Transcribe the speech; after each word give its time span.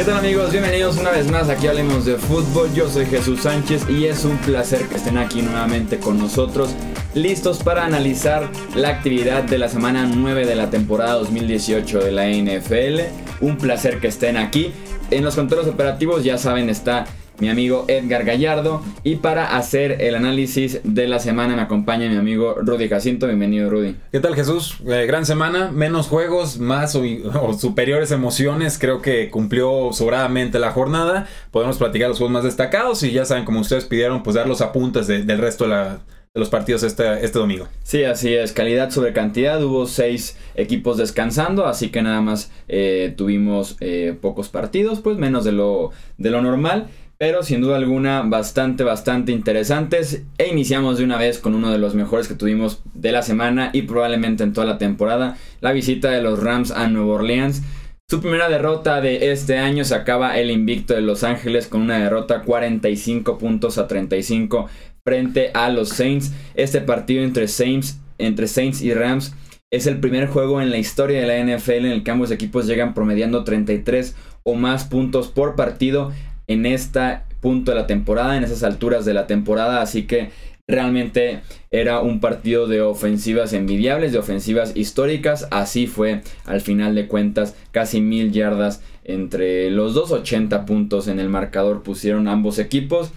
¿Qué 0.00 0.06
tal 0.06 0.16
amigos? 0.16 0.50
Bienvenidos 0.50 0.96
una 0.96 1.10
vez 1.10 1.30
más 1.30 1.50
aquí 1.50 1.66
Hablemos 1.66 2.06
de 2.06 2.16
Fútbol. 2.16 2.72
Yo 2.72 2.88
soy 2.88 3.04
Jesús 3.04 3.40
Sánchez 3.40 3.82
y 3.90 4.06
es 4.06 4.24
un 4.24 4.38
placer 4.38 4.88
que 4.88 4.96
estén 4.96 5.18
aquí 5.18 5.42
nuevamente 5.42 5.98
con 5.98 6.16
nosotros, 6.16 6.70
listos 7.12 7.62
para 7.62 7.84
analizar 7.84 8.48
la 8.74 8.88
actividad 8.88 9.42
de 9.42 9.58
la 9.58 9.68
semana 9.68 10.06
9 10.10 10.46
de 10.46 10.54
la 10.54 10.70
temporada 10.70 11.16
2018 11.16 11.98
de 11.98 12.12
la 12.12 12.28
NFL. 12.28 13.44
Un 13.44 13.58
placer 13.58 14.00
que 14.00 14.08
estén 14.08 14.38
aquí. 14.38 14.72
En 15.10 15.22
los 15.22 15.34
controles 15.34 15.68
operativos 15.68 16.24
ya 16.24 16.38
saben 16.38 16.70
está 16.70 17.04
mi 17.40 17.48
amigo 17.48 17.84
Edgar 17.88 18.24
Gallardo. 18.24 18.82
Y 19.02 19.16
para 19.16 19.56
hacer 19.56 20.02
el 20.02 20.14
análisis 20.14 20.80
de 20.84 21.08
la 21.08 21.18
semana 21.18 21.56
me 21.56 21.62
acompaña 21.62 22.08
mi 22.08 22.16
amigo 22.16 22.54
Rudy 22.60 22.88
Jacinto. 22.88 23.26
Bienvenido, 23.26 23.70
Rudy. 23.70 23.96
¿Qué 24.12 24.20
tal, 24.20 24.34
Jesús? 24.34 24.76
Eh, 24.86 25.06
gran 25.06 25.26
semana, 25.26 25.70
menos 25.70 26.06
juegos, 26.06 26.58
más 26.58 26.94
o, 26.94 27.02
superiores 27.58 28.10
emociones. 28.10 28.78
Creo 28.78 29.00
que 29.02 29.30
cumplió 29.30 29.90
sobradamente 29.92 30.58
la 30.58 30.72
jornada. 30.72 31.26
Podemos 31.50 31.78
platicar 31.78 32.08
los 32.08 32.18
juegos 32.18 32.32
más 32.32 32.44
destacados 32.44 33.02
y 33.02 33.10
ya 33.12 33.24
saben, 33.24 33.44
como 33.44 33.60
ustedes 33.60 33.84
pidieron, 33.84 34.22
pues 34.22 34.36
dar 34.36 34.46
los 34.46 34.60
apuntes 34.60 35.06
del 35.06 35.38
resto 35.38 35.66
de 35.66 35.98
los 36.34 36.48
partidos 36.48 36.84
este, 36.84 37.24
este 37.24 37.38
domingo. 37.38 37.66
Sí, 37.82 38.04
así 38.04 38.32
es, 38.32 38.52
calidad 38.52 38.90
sobre 38.90 39.12
cantidad, 39.12 39.62
hubo 39.64 39.86
seis 39.86 40.36
equipos 40.54 40.96
descansando, 40.96 41.66
así 41.66 41.88
que 41.88 42.02
nada 42.02 42.20
más 42.20 42.52
eh, 42.68 43.14
tuvimos 43.16 43.76
eh, 43.80 44.16
pocos 44.20 44.48
partidos, 44.48 45.00
pues 45.00 45.16
menos 45.16 45.44
de 45.44 45.52
lo, 45.52 45.90
de 46.18 46.30
lo 46.30 46.40
normal 46.40 46.88
pero 47.20 47.42
sin 47.42 47.60
duda 47.60 47.76
alguna 47.76 48.22
bastante, 48.22 48.82
bastante 48.82 49.30
interesantes. 49.30 50.22
E 50.38 50.48
iniciamos 50.48 50.96
de 50.96 51.04
una 51.04 51.18
vez 51.18 51.38
con 51.38 51.54
uno 51.54 51.70
de 51.70 51.76
los 51.76 51.94
mejores 51.94 52.28
que 52.28 52.34
tuvimos 52.34 52.80
de 52.94 53.12
la 53.12 53.20
semana 53.20 53.68
y 53.74 53.82
probablemente 53.82 54.42
en 54.42 54.54
toda 54.54 54.66
la 54.66 54.78
temporada, 54.78 55.36
la 55.60 55.72
visita 55.72 56.10
de 56.10 56.22
los 56.22 56.42
Rams 56.42 56.70
a 56.70 56.88
Nueva 56.88 57.16
Orleans. 57.16 57.60
Su 58.08 58.22
primera 58.22 58.48
derrota 58.48 59.02
de 59.02 59.32
este 59.32 59.58
año 59.58 59.84
se 59.84 59.96
acaba 59.96 60.38
el 60.38 60.50
invicto 60.50 60.94
de 60.94 61.02
Los 61.02 61.22
Ángeles 61.22 61.66
con 61.66 61.82
una 61.82 61.98
derrota 61.98 62.40
45 62.40 63.36
puntos 63.36 63.76
a 63.76 63.86
35 63.86 64.70
frente 65.04 65.50
a 65.52 65.68
los 65.68 65.90
Saints. 65.90 66.32
Este 66.54 66.80
partido 66.80 67.22
entre 67.22 67.48
Saints, 67.48 68.00
entre 68.16 68.46
Saints 68.46 68.80
y 68.80 68.94
Rams 68.94 69.34
es 69.70 69.86
el 69.86 70.00
primer 70.00 70.26
juego 70.26 70.62
en 70.62 70.70
la 70.70 70.78
historia 70.78 71.20
de 71.20 71.26
la 71.26 71.54
NFL 71.54 71.84
en 71.84 71.92
el 71.92 72.02
que 72.02 72.12
ambos 72.12 72.30
equipos 72.30 72.66
llegan 72.66 72.94
promediando 72.94 73.44
33 73.44 74.16
o 74.42 74.54
más 74.54 74.84
puntos 74.84 75.28
por 75.28 75.54
partido 75.54 76.12
en 76.50 76.66
este 76.66 77.20
punto 77.40 77.70
de 77.70 77.78
la 77.78 77.86
temporada, 77.86 78.36
en 78.36 78.42
esas 78.42 78.64
alturas 78.64 79.04
de 79.04 79.14
la 79.14 79.28
temporada, 79.28 79.82
así 79.82 80.02
que 80.08 80.30
realmente 80.66 81.42
era 81.70 82.00
un 82.00 82.18
partido 82.18 82.66
de 82.66 82.80
ofensivas 82.80 83.52
envidiables, 83.52 84.10
de 84.10 84.18
ofensivas 84.18 84.76
históricas, 84.76 85.46
así 85.52 85.86
fue 85.86 86.22
al 86.44 86.60
final 86.60 86.96
de 86.96 87.06
cuentas, 87.06 87.54
casi 87.70 88.00
mil 88.00 88.32
yardas 88.32 88.82
entre 89.04 89.70
los 89.70 89.94
dos, 89.94 90.10
80 90.10 90.66
puntos 90.66 91.06
en 91.06 91.20
el 91.20 91.28
marcador 91.28 91.84
pusieron 91.84 92.26
ambos 92.26 92.58
equipos. 92.58 93.12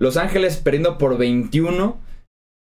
Los 0.00 0.16
Ángeles 0.16 0.56
perdiendo 0.56 0.98
por 0.98 1.16
21 1.16 1.96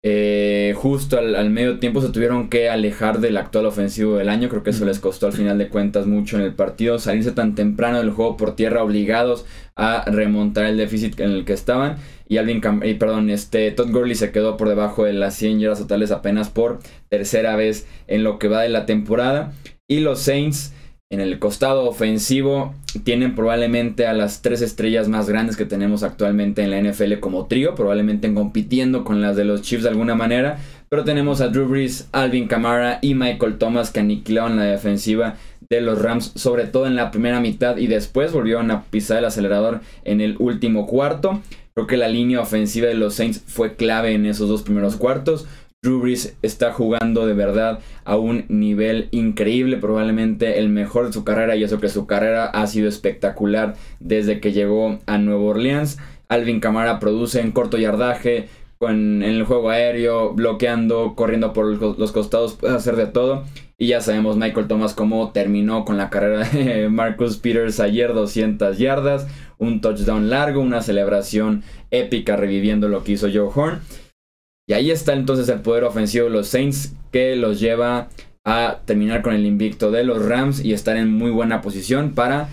eh, 0.09 0.73
justo 0.77 1.19
al, 1.19 1.51
medio 1.51 1.81
tiempo 1.81 2.01
se 2.01 2.11
tuvieron 2.11 2.49
que 2.49 2.71
alejar 2.71 3.19
del 3.19 3.37
actual 3.37 3.67
ofensivo 3.67 4.19
del 4.19 4.29
año. 4.29 4.49
Creo 4.49 4.63
que 4.63 4.71
eso 4.71 4.85
les 4.85 5.01
costó 5.01 5.27
al 5.27 5.33
final 5.33 5.59
de 5.59 5.69
cuentas 5.69 6.07
mucho 6.07 6.37
en 6.37 6.45
el 6.45 6.55
partido. 6.55 7.01
Salirse 7.01 7.33
tan 7.33 7.57
temprano 7.57 7.99
del 7.99 8.11
juego 8.11 8.37
por 8.37 8.55
tierra 8.55 8.85
obligados 8.85 9.47
a 9.75 10.05
remontar 10.09 10.67
el 10.67 10.77
déficit 10.77 11.19
en 11.19 11.33
el 11.33 11.45
que 11.45 11.55
estaban. 11.55 11.97
Y 12.29 12.37
Alvin 12.37 12.63
y 12.85 12.95
perdón, 12.95 13.31
este 13.31 13.69
Todd 13.73 13.91
Gurley 13.91 14.15
se 14.15 14.31
quedó 14.31 14.57
por 14.57 14.69
debajo 14.69 15.03
de 15.03 15.13
las 15.13 15.35
100 15.35 15.59
yardas 15.59 15.81
totales 15.81 16.13
apenas 16.13 16.51
por 16.51 16.79
tercera 17.09 17.57
vez 17.57 17.89
en 18.07 18.23
lo 18.23 18.39
que 18.39 18.47
va 18.47 18.63
de 18.63 18.69
la 18.69 18.87
temporada. 18.87 19.55
Y 19.89 19.99
los 19.99 20.21
Saints 20.21 20.73
en 21.09 21.21
el 21.21 21.39
costado 21.39 21.89
ofensivo 21.89 22.75
tienen 23.05 23.37
probablemente 23.37 24.07
a 24.07 24.13
las 24.13 24.43
tres 24.43 24.61
estrellas 24.61 25.09
más 25.09 25.29
grandes 25.29 25.57
que 25.57 25.65
tenemos 25.65 26.03
actualmente 26.03 26.65
en 26.65 26.71
la 26.71 26.81
NFL 26.81 27.21
como 27.21 27.47
trío, 27.47 27.77
probablemente 27.77 28.33
compitiendo 28.35 29.05
con 29.05 29.21
las 29.21 29.37
de 29.37 29.45
los 29.45 29.63
Chiefs 29.63 29.85
de 29.85 29.91
alguna 29.91 30.17
manera. 30.17 30.59
Pero 30.89 31.05
tenemos 31.05 31.41
a 31.41 31.49
Drew 31.49 31.69
Brees, 31.69 32.09
Alvin 32.11 32.49
Kamara 32.49 32.99
y 33.03 33.15
Michael 33.15 33.59
Thomas 33.59 33.91
que 33.91 34.01
aniquilaron 34.01 34.57
la 34.57 34.65
defensiva 34.65 35.37
de 35.69 35.81
los 35.81 36.01
Rams, 36.01 36.33
sobre 36.35 36.65
todo 36.65 36.87
en 36.87 36.97
la 36.97 37.11
primera 37.13 37.41
mitad 37.41 37.77
y 37.77 37.87
después 37.87 38.33
volvieron 38.33 38.71
a 38.73 38.85
pisar 38.85 39.19
el 39.19 39.27
acelerador 39.27 39.81
en 40.05 40.21
el 40.21 40.37
último 40.39 40.87
cuarto. 40.87 41.41
Creo 41.75 41.87
que 41.87 41.97
la 41.97 42.09
línea 42.09 42.41
ofensiva 42.41 42.89
de 42.89 42.95
los 42.95 43.15
Saints 43.15 43.43
fue 43.47 43.77
clave 43.77 44.13
en 44.13 44.27
esos 44.27 44.49
dos 44.49 44.63
primeros 44.63 44.97
cuartos. 44.97 45.47
Drew 45.83 46.05
está 46.43 46.73
jugando 46.73 47.27
de 47.27 47.35
verdad 47.35 47.79
a 48.05 48.17
un 48.17 48.45
nivel 48.49 49.09
increíble, 49.13 49.77
probablemente 49.77 50.59
el 50.59 50.69
mejor 50.69 51.07
de 51.07 51.13
su 51.13 51.23
carrera 51.23 51.55
y 51.55 51.63
eso 51.63 51.79
que 51.79 51.89
su 51.89 52.07
carrera 52.07 52.47
ha 52.47 52.67
sido 52.67 52.89
espectacular 52.89 53.75
desde 54.01 54.41
que 54.41 54.53
llegó 54.53 54.99
a 55.07 55.19
Nueva 55.19 55.43
Orleans. 55.43 55.99
Alvin 56.29 56.61
Kamara 56.61 56.99
produce 56.99 57.41
en 57.41 57.53
corto 57.53 57.79
yardaje, 57.79 58.49
en 58.81 59.23
el 59.23 59.45
juego 59.45 59.71
aéreo, 59.71 60.35
bloqueando, 60.35 61.15
corriendo 61.15 61.53
por 61.53 61.67
los 61.99 62.13
costados, 62.13 62.55
puede 62.55 62.75
hacer 62.75 62.97
de 62.97 63.07
todo. 63.07 63.45
Y 63.79 63.89
ya 63.89 64.01
sabemos 64.01 64.37
Michael 64.37 64.69
Thomas 64.69 64.95
cómo 64.95 65.31
terminó 65.33 65.85
con 65.85 65.99
la 65.99 66.11
carrera 66.11 66.49
de 66.49 66.89
Marcus 66.91 67.37
Peters 67.37 67.79
ayer, 67.79 68.13
200 68.13 68.79
yardas, 68.79 69.29
un 69.59 69.81
touchdown 69.81 70.31
largo, 70.31 70.61
una 70.61 70.83
celebración 70.83 71.63
épica 71.91 72.37
reviviendo 72.37 72.89
lo 72.89 73.05
que 73.05 73.13
hizo 73.13 73.29
Joe 73.33 73.51
Horn. 73.55 73.81
Y 74.69 74.73
ahí 74.73 74.91
está 74.91 75.13
entonces 75.13 75.49
el 75.49 75.61
poder 75.61 75.85
ofensivo 75.85 76.25
de 76.25 76.33
los 76.33 76.49
Saints 76.49 76.95
que 77.13 77.37
los 77.37 77.61
lleva 77.61 78.09
a 78.45 78.81
terminar 78.85 79.23
con 79.23 79.35
el 79.35 79.47
invicto 79.47 79.91
de 79.91 80.05
los 80.05 80.25
Rams 80.25 80.65
y 80.65 80.73
estar 80.73 80.97
en 80.97 81.13
muy 81.13 81.31
buena 81.31 81.63
posición 81.63 82.15
para 82.15 82.49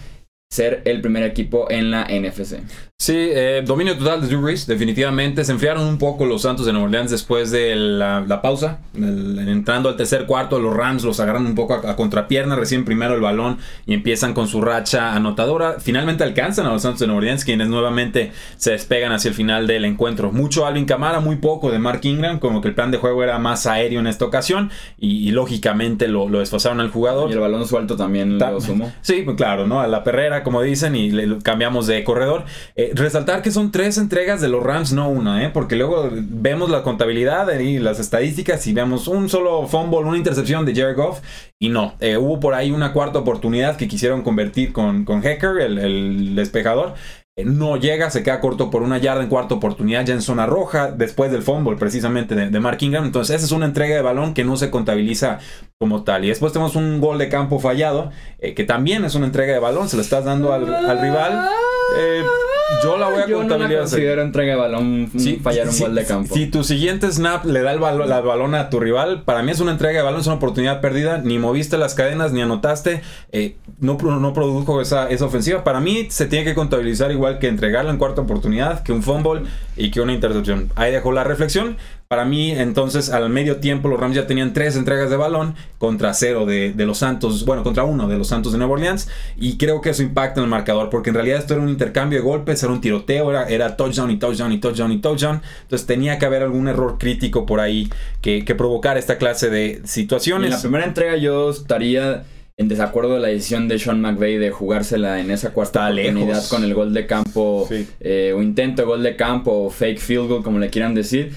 ser 0.51 0.83
el 0.85 1.01
primer 1.01 1.23
equipo 1.23 1.69
en 1.71 1.89
la 1.89 2.05
NFC. 2.05 2.59
Sí, 3.03 3.17
eh, 3.17 3.61
dominio 3.65 3.97
total 3.97 4.21
de 4.21 4.27
Drew 4.27 4.39
Brees, 4.39 4.65
definitivamente. 4.65 5.43
Se 5.43 5.51
enfriaron 5.51 5.85
un 5.85 5.97
poco 5.97 6.25
los 6.25 6.43
Santos 6.43 6.65
de 6.65 6.71
Nueva 6.71 6.85
Orleans 6.85 7.11
después 7.11 7.51
de 7.51 7.75
la, 7.75 8.39
pausa. 8.41 8.79
entrando 8.95 9.89
al 9.89 9.97
tercer 9.97 10.25
cuarto, 10.25 10.57
los 10.57 10.73
Rams 10.73 11.03
los 11.03 11.19
agarran 11.19 11.45
un 11.45 11.53
poco 11.53 11.73
a, 11.73 11.97
contrapierna, 11.97 12.55
reciben 12.55 12.85
primero 12.85 13.13
el 13.13 13.19
balón 13.19 13.57
y 13.85 13.93
empiezan 13.93 14.33
con 14.33 14.47
su 14.47 14.61
racha 14.61 15.15
anotadora. 15.15 15.81
Finalmente 15.81 16.23
alcanzan 16.23 16.65
a 16.65 16.71
los 16.71 16.83
Santos 16.83 17.01
de 17.01 17.07
Nueva 17.07 17.17
Orleans, 17.17 17.43
quienes 17.43 17.67
nuevamente 17.67 18.31
se 18.55 18.71
despegan 18.71 19.11
hacia 19.11 19.27
el 19.27 19.35
final 19.35 19.67
del 19.67 19.83
encuentro. 19.83 20.31
Mucho 20.31 20.65
Alvin 20.65 20.85
Camara, 20.85 21.19
muy 21.19 21.35
poco 21.35 21.71
de 21.71 21.79
Mark 21.79 21.99
Ingram, 22.03 22.39
como 22.39 22.61
que 22.61 22.69
el 22.69 22.73
plan 22.73 22.89
de 22.89 22.99
juego 22.99 23.21
era 23.21 23.37
más 23.37 23.67
aéreo 23.67 23.99
en 23.99 24.07
esta 24.07 24.23
ocasión 24.23 24.71
y, 24.97 25.29
lógicamente 25.31 26.07
lo, 26.07 26.29
lo, 26.29 26.39
desfasaron 26.39 26.79
al 26.79 26.89
jugador. 26.89 27.29
Y 27.29 27.33
el 27.33 27.39
balón 27.39 27.67
suelto 27.67 27.97
también 27.97 28.39
lo 28.39 28.61
sumó. 28.61 28.93
Sí, 29.01 29.25
claro, 29.35 29.67
¿no? 29.67 29.81
A 29.81 29.87
la 29.87 30.05
perrera, 30.05 30.41
como 30.41 30.61
dicen, 30.61 30.95
y 30.95 31.11
le 31.11 31.39
cambiamos 31.39 31.85
de 31.85 32.01
corredor. 32.05 32.45
Eh, 32.77 32.92
resaltar 32.93 33.41
que 33.41 33.51
son 33.51 33.71
tres 33.71 33.97
entregas 33.97 34.41
de 34.41 34.47
los 34.47 34.63
Rams, 34.63 34.93
no 34.93 35.09
una, 35.09 35.43
¿eh? 35.43 35.49
Porque 35.53 35.75
luego 35.75 36.09
vemos 36.11 36.69
la 36.69 36.83
contabilidad 36.83 37.59
y 37.59 37.79
las 37.79 37.99
estadísticas 37.99 38.65
y 38.67 38.73
vemos 38.73 39.07
un 39.07 39.29
solo 39.29 39.67
fumble, 39.67 39.99
una 39.99 40.17
intercepción 40.17 40.65
de 40.65 40.75
Jared 40.75 40.95
Goff. 40.95 41.21
Y 41.59 41.69
no, 41.69 41.95
eh, 41.99 42.17
hubo 42.17 42.39
por 42.39 42.53
ahí 42.53 42.71
una 42.71 42.93
cuarta 42.93 43.19
oportunidad 43.19 43.77
que 43.77 43.87
quisieron 43.87 44.21
convertir 44.21 44.73
con, 44.73 45.05
con 45.05 45.25
Hecker, 45.25 45.59
el, 45.59 45.77
el 45.77 46.35
despejador. 46.35 46.93
Eh, 47.35 47.45
no 47.45 47.77
llega, 47.77 48.11
se 48.11 48.21
queda 48.21 48.39
corto 48.39 48.69
por 48.69 48.83
una 48.83 48.99
yarda 48.99 49.23
en 49.23 49.29
cuarta 49.29 49.55
oportunidad 49.55 50.05
ya 50.05 50.13
en 50.13 50.21
zona 50.21 50.45
roja, 50.45 50.91
después 50.91 51.31
del 51.31 51.41
fumble 51.41 51.77
precisamente 51.77 52.35
de, 52.35 52.59
Mark 52.59 52.77
Ingram. 52.81 53.05
Entonces, 53.05 53.37
esa 53.37 53.45
es 53.45 53.51
una 53.51 53.65
entrega 53.65 53.95
de 53.95 54.01
balón 54.01 54.33
que 54.33 54.43
no 54.43 54.55
se 54.55 54.69
contabiliza 54.69 55.39
como 55.79 56.03
tal. 56.03 56.25
Y 56.25 56.29
después 56.29 56.53
tenemos 56.53 56.75
un 56.75 57.01
gol 57.01 57.17
de 57.17 57.29
campo 57.29 57.59
fallado, 57.59 58.11
que 58.39 58.63
también 58.63 59.03
es 59.03 59.15
una 59.15 59.25
entrega 59.25 59.53
de 59.53 59.59
balón, 59.59 59.89
se 59.89 59.95
lo 59.95 60.03
estás 60.03 60.25
dando 60.25 60.53
al, 60.53 60.73
al 60.73 61.01
rival. 61.01 61.49
Eh, 61.97 62.23
yo 62.83 62.97
la 62.97 63.09
voy 63.09 63.21
a 63.21 63.27
Yo 63.27 63.43
no 63.43 63.57
la 63.57 63.77
considero 63.77 64.21
entrega 64.21 64.53
de 64.53 64.59
balón 64.59 65.11
fallar 65.41 65.69
un 65.69 65.79
gol 65.79 65.95
de 65.95 66.05
campo. 66.05 66.33
Si 66.33 66.47
tu 66.47 66.63
siguiente 66.63 67.11
snap 67.11 67.45
le 67.45 67.61
da 67.61 67.71
el 67.71 67.79
balón, 67.79 68.55
a 68.55 68.69
tu 68.69 68.79
rival, 68.79 69.23
para 69.23 69.41
mí 69.43 69.51
es 69.51 69.59
una 69.59 69.71
entrega 69.71 69.99
de 69.99 70.03
balón, 70.03 70.21
es 70.21 70.27
una 70.27 70.35
oportunidad 70.37 70.81
perdida. 70.81 71.17
Ni 71.19 71.39
moviste 71.39 71.77
las 71.77 71.95
cadenas, 71.95 72.31
ni 72.31 72.41
anotaste. 72.41 73.01
Eh, 73.31 73.55
no, 73.79 73.97
no 73.97 74.33
produjo 74.33 74.81
esa, 74.81 75.09
esa 75.09 75.25
ofensiva. 75.25 75.63
Para 75.63 75.79
mí 75.79 76.07
se 76.09 76.25
tiene 76.25 76.45
que 76.45 76.55
contabilizar 76.55 77.11
igual 77.11 77.39
que 77.39 77.47
entregarla 77.47 77.91
en 77.91 77.97
cuarta 77.97 78.21
oportunidad, 78.21 78.83
que 78.83 78.91
un 78.91 79.03
fumble 79.03 79.43
y 79.75 79.91
que 79.91 80.01
una 80.01 80.13
intercepción. 80.13 80.69
Ahí 80.75 80.91
dejó 80.91 81.11
la 81.11 81.23
reflexión. 81.23 81.77
Para 82.13 82.25
mí, 82.25 82.51
entonces, 82.51 83.09
al 83.09 83.27
medio 83.31 83.55
tiempo, 83.55 83.87
los 83.87 83.99
Rams 83.99 84.15
ya 84.15 84.27
tenían 84.27 84.53
tres 84.53 84.75
entregas 84.75 85.09
de 85.09 85.17
balón 85.17 85.55
contra 85.79 86.13
cero 86.13 86.45
de, 86.45 86.71
los 86.77 86.99
Santos, 86.99 87.43
bueno, 87.43 87.63
contra 87.63 87.85
uno 87.85 88.07
de 88.07 88.19
los 88.19 88.27
Santos 88.27 88.51
de 88.51 88.59
Nueva 88.59 88.73
Orleans. 88.73 89.09
Y 89.35 89.57
creo 89.57 89.81
que 89.81 89.89
eso 89.89 90.03
impacta 90.03 90.39
en 90.39 90.43
el 90.43 90.49
marcador, 90.51 90.91
porque 90.91 91.09
en 91.09 91.15
realidad 91.15 91.39
esto 91.39 91.55
era 91.55 91.63
un 91.63 91.69
intercambio 91.69 92.19
de 92.19 92.23
golpes, 92.23 92.61
era 92.61 92.71
un 92.71 92.81
tiroteo, 92.81 93.31
era, 93.31 93.45
era 93.45 93.75
touchdown 93.75 94.11
y 94.11 94.17
touchdown 94.17 94.51
y 94.51 94.59
touchdown 94.59 94.91
y 94.91 95.01
touchdown. 95.01 95.41
Entonces 95.63 95.87
tenía 95.87 96.19
que 96.19 96.27
haber 96.27 96.43
algún 96.43 96.67
error 96.67 96.99
crítico 96.99 97.47
por 97.47 97.59
ahí 97.59 97.89
que, 98.21 98.45
que 98.45 98.53
provocar 98.53 98.95
esta 98.99 99.17
clase 99.17 99.49
de 99.49 99.81
situaciones. 99.83 100.51
En 100.51 100.55
la 100.55 100.61
primera 100.61 100.85
entrega 100.85 101.17
yo 101.17 101.49
estaría 101.49 102.25
en 102.57 102.67
desacuerdo 102.67 103.15
de 103.15 103.21
la 103.21 103.29
decisión 103.29 103.67
de 103.67 103.79
Sean 103.79 103.99
McVay 104.01 104.37
de 104.37 104.51
jugársela 104.51 105.19
en 105.19 105.31
esa 105.31 105.49
cuarta 105.49 105.89
oportunidad 105.89 106.47
con 106.47 106.63
el 106.63 106.75
gol 106.75 106.93
de 106.93 107.07
campo, 107.07 107.67
eh, 107.71 108.33
o 108.37 108.41
intento 108.43 108.83
de 108.83 108.85
gol 108.85 109.01
de 109.01 109.15
campo, 109.15 109.51
o 109.51 109.71
fake 109.71 109.97
field 109.97 110.27
goal, 110.27 110.43
como 110.43 110.59
le 110.59 110.69
quieran 110.69 110.93
decir. 110.93 111.33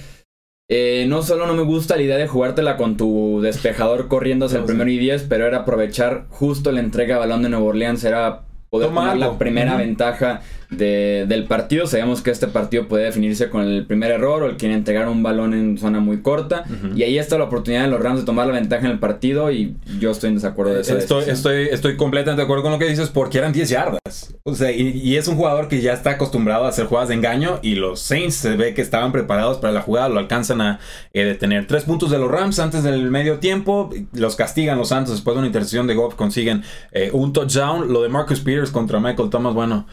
Eh, 0.68 1.06
no 1.08 1.22
solo 1.22 1.46
no 1.46 1.54
me 1.54 1.62
gusta 1.62 1.94
la 1.94 2.02
idea 2.02 2.16
de 2.16 2.26
jugártela 2.26 2.76
con 2.76 2.96
tu 2.96 3.40
despejador 3.40 4.08
corriendo 4.08 4.46
hacia 4.46 4.58
el 4.58 4.64
primero 4.64 4.90
y 4.90 4.98
10, 4.98 5.24
pero 5.28 5.46
era 5.46 5.58
aprovechar 5.58 6.26
justo 6.28 6.72
la 6.72 6.80
entrega 6.80 7.14
de 7.14 7.20
balón 7.20 7.42
de 7.42 7.50
Nueva 7.50 7.66
Orleans, 7.66 8.02
era 8.02 8.42
poder 8.68 8.88
tomar 8.88 9.16
la 9.16 9.38
primera 9.38 9.76
ventaja 9.76 10.42
del 10.70 11.44
partido. 11.44 11.86
Sabemos 11.86 12.22
que 12.22 12.30
este 12.30 12.48
partido 12.48 12.88
puede 12.88 13.04
definirse 13.04 13.48
con 13.50 13.62
el 13.62 13.86
primer 13.86 14.10
error 14.10 14.42
o 14.42 14.46
el 14.46 14.56
quiere 14.56 14.74
entregar 14.74 15.08
un 15.08 15.22
balón 15.22 15.54
en 15.54 15.78
zona 15.78 16.00
muy 16.00 16.22
corta. 16.22 16.64
Y 16.94 17.02
ahí 17.02 17.18
está 17.18 17.38
la 17.38 17.44
oportunidad 17.44 17.82
de 17.82 17.88
los 17.88 18.00
Rams 18.00 18.20
de 18.20 18.26
tomar 18.26 18.46
la 18.46 18.54
ventaja 18.54 18.86
en 18.86 18.92
el 18.92 18.98
partido 18.98 19.50
y 19.50 19.76
yo 19.98 20.10
estoy 20.10 20.28
en 20.28 20.36
desacuerdo 20.36 20.74
de 20.74 20.80
eso. 20.80 20.96
Estoy, 20.96 21.24
estoy, 21.28 21.68
estoy 21.70 21.96
completamente 21.96 22.40
de 22.40 22.44
acuerdo 22.44 22.62
con 22.62 22.72
lo 22.72 22.78
que 22.78 22.88
dices 22.88 23.08
porque 23.10 23.38
eran 23.38 23.52
10 23.52 23.68
yardas. 23.68 24.34
O 24.42 24.54
sea, 24.54 24.70
y, 24.70 25.16
es 25.16 25.28
un 25.28 25.36
jugador 25.36 25.68
que 25.68 25.80
ya 25.80 25.92
está 25.92 26.10
acostumbrado 26.10 26.64
a 26.64 26.68
hacer 26.68 26.86
jugadas 26.86 27.08
de 27.08 27.14
engaño 27.14 27.58
y 27.62 27.74
los 27.74 28.00
Saints 28.00 28.36
se 28.36 28.56
ve 28.56 28.74
que 28.74 28.82
estaban 28.82 29.12
preparados 29.12 29.58
para 29.58 29.72
la 29.72 29.82
jugada, 29.82 30.08
lo 30.08 30.18
alcanzan 30.18 30.60
a 30.60 30.78
eh, 31.12 31.24
detener. 31.24 31.66
Tres 31.66 31.84
puntos 31.84 32.10
de 32.10 32.18
los 32.18 32.30
Rams 32.30 32.58
antes 32.58 32.82
del 32.82 33.10
medio 33.10 33.38
tiempo, 33.38 33.90
los 34.12 34.36
castigan 34.36 34.78
los 34.78 34.88
Santos 34.88 35.14
después 35.14 35.34
de 35.34 35.38
una 35.38 35.46
intercepción 35.46 35.86
de 35.86 35.94
Goff, 35.94 36.14
consiguen 36.14 36.62
eh, 36.92 37.10
un 37.12 37.32
touchdown. 37.32 37.92
Lo 37.92 38.02
de 38.02 38.08
Marcus 38.08 38.40
Peters 38.40 38.70
contra 38.70 39.00
Michael 39.00 39.30
Thomas, 39.30 39.54
bueno, 39.54 39.86